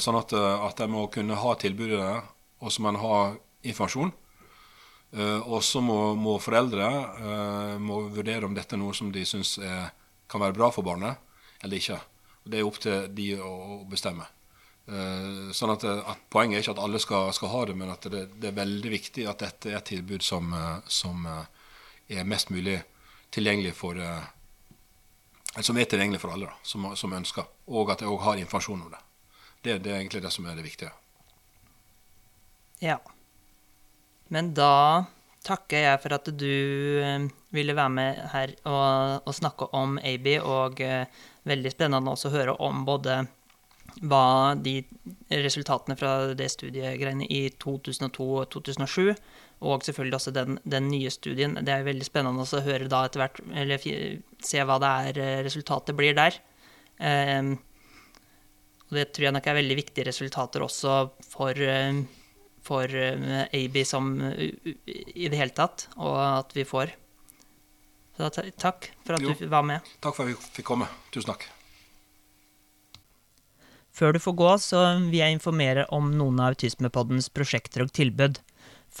[0.00, 2.10] sånn at, at en må kunne ha tilbudet,
[2.60, 3.16] og så må en ha
[3.62, 4.12] informasjon.
[5.10, 6.86] Uh, og så må, må, foreldre
[7.82, 9.56] må vurdere om dette er noe som de syns
[10.30, 11.18] kan være bra for barnet,
[11.64, 11.98] eller ikke.
[12.46, 14.26] Det er opp til de å, bestemme.
[15.54, 18.22] Sånn at, at, Poenget er ikke at alle skal, skal ha det, men at det,
[18.38, 20.54] det, er veldig viktig at dette er et tilbud som,
[20.86, 22.78] som er mest mulig
[23.34, 23.98] tilgjengelig for
[25.58, 27.46] som er tilgjengelig for alle, som, som ønsker.
[27.66, 29.00] Og at jeg òg har informasjon om det.
[29.64, 29.78] det.
[29.84, 30.92] Det er egentlig det som er det viktige.
[32.80, 33.00] Ja.
[34.30, 35.06] Men da
[35.44, 36.54] takker jeg for at du
[37.02, 41.04] eh, ville være med her og, og snakke om AB, og uh,
[41.48, 43.24] veldig spennende også å høre om både
[44.06, 44.76] hva de
[45.30, 49.16] resultatene fra det studiegreiene i 2002 og 2007,
[49.60, 51.58] og selvfølgelig også den, den, nye studien.
[51.60, 53.82] Det er veldig spennende å høre da etter hvert, eller
[54.44, 56.38] se hva det er eh, resultatet blir der.
[56.96, 57.52] Eh,
[58.90, 60.94] og det tror jeg nok er veldig viktige resultater også
[61.30, 62.00] for um,
[62.60, 66.92] for uh, AB som i det hele tatt, og at vi får.
[68.16, 69.86] Så da, takk for at jo, du var med.
[70.04, 70.90] Takk for at vi fikk komme.
[71.14, 71.46] Tusen takk.
[73.96, 78.38] Før du får gå, så vil jeg informere om noen av Autismepoddens prosjekter og tilbud.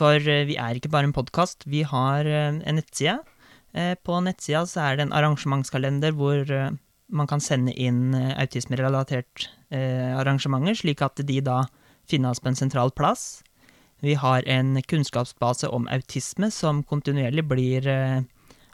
[0.00, 3.20] For uh, vi er ikke bare en podkast, vi har en nettside.
[4.02, 11.04] På nettsida så er det en arrangementskalender hvor man kan sende inn autismerelatert arrangementer, slik
[11.06, 11.60] at de da
[12.10, 13.44] finnes på en sentral plass.
[14.00, 18.22] Vi har en kunnskapsbase om autisme som kontinuerlig blir eh,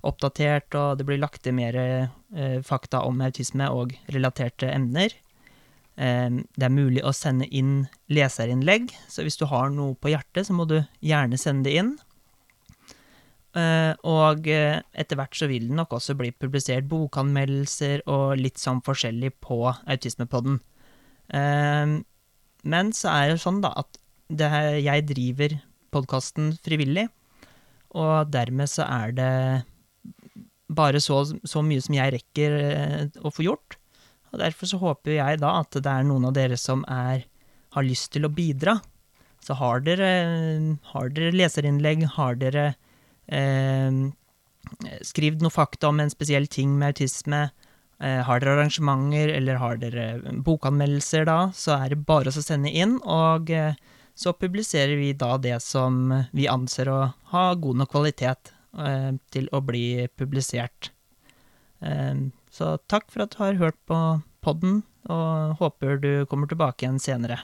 [0.06, 5.10] oppdatert, og det blir lagt til mer eh, fakta om autisme og relaterte emner.
[5.96, 10.48] Eh, det er mulig å sende inn leserinnlegg, så hvis du har noe på hjertet,
[10.48, 11.96] så må du gjerne sende det inn.
[13.56, 19.30] og etter hvert så vil det nok også bli publisert bokanmeldelser og litt sånn forskjellig
[19.40, 20.58] på Autismepodden.
[21.32, 23.96] men så er det sånn da at
[24.28, 25.56] her, jeg driver
[25.90, 27.06] podkasten frivillig,
[27.96, 29.32] og dermed så er det
[30.68, 33.78] bare så, så, mye som jeg rekker eh, å få gjort.
[34.32, 37.24] Og derfor så håper jeg da at det er noen av dere som er,
[37.76, 38.78] har lyst til å bidra.
[39.44, 40.10] Så har dere,
[40.92, 42.66] har dere leserinnlegg, har dere
[43.30, 44.00] eh,
[45.06, 47.44] skrevet noe fakta om en spesiell ting med autisme,
[48.02, 50.06] eh, har dere arrangementer eller har dere
[50.46, 52.98] bokanmeldelser da, så er det bare å sende inn.
[53.04, 53.78] og eh,
[54.16, 57.00] så publiserer vi da det som vi anser å
[57.34, 58.48] ha god nok kvalitet
[58.80, 60.88] eh, til å bli publisert.
[61.84, 62.14] Eh,
[62.56, 63.98] så takk for at du har hørt på
[64.44, 64.80] podden,
[65.12, 67.42] og håper du kommer tilbake igjen senere.